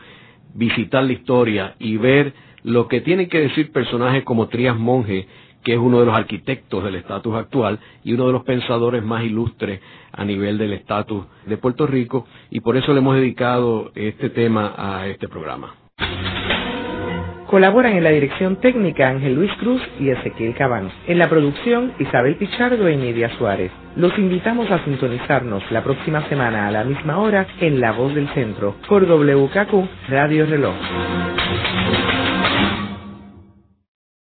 [0.55, 5.27] visitar la historia y ver lo que tienen que decir personajes como Trias Monge
[5.63, 9.25] que es uno de los arquitectos del estatus actual y uno de los pensadores más
[9.25, 9.81] ilustres
[10.13, 14.75] a nivel del estatus de Puerto Rico, y por eso le hemos dedicado este tema
[14.77, 15.75] a este programa.
[17.51, 20.89] Colaboran en la dirección técnica Ángel Luis Cruz y Ezequiel Cabán.
[21.09, 23.73] En la producción Isabel Pichardo y Nidia Suárez.
[23.97, 28.29] Los invitamos a sintonizarnos la próxima semana a la misma hora en La Voz del
[28.35, 30.77] Centro por WKQ Radio Reloj.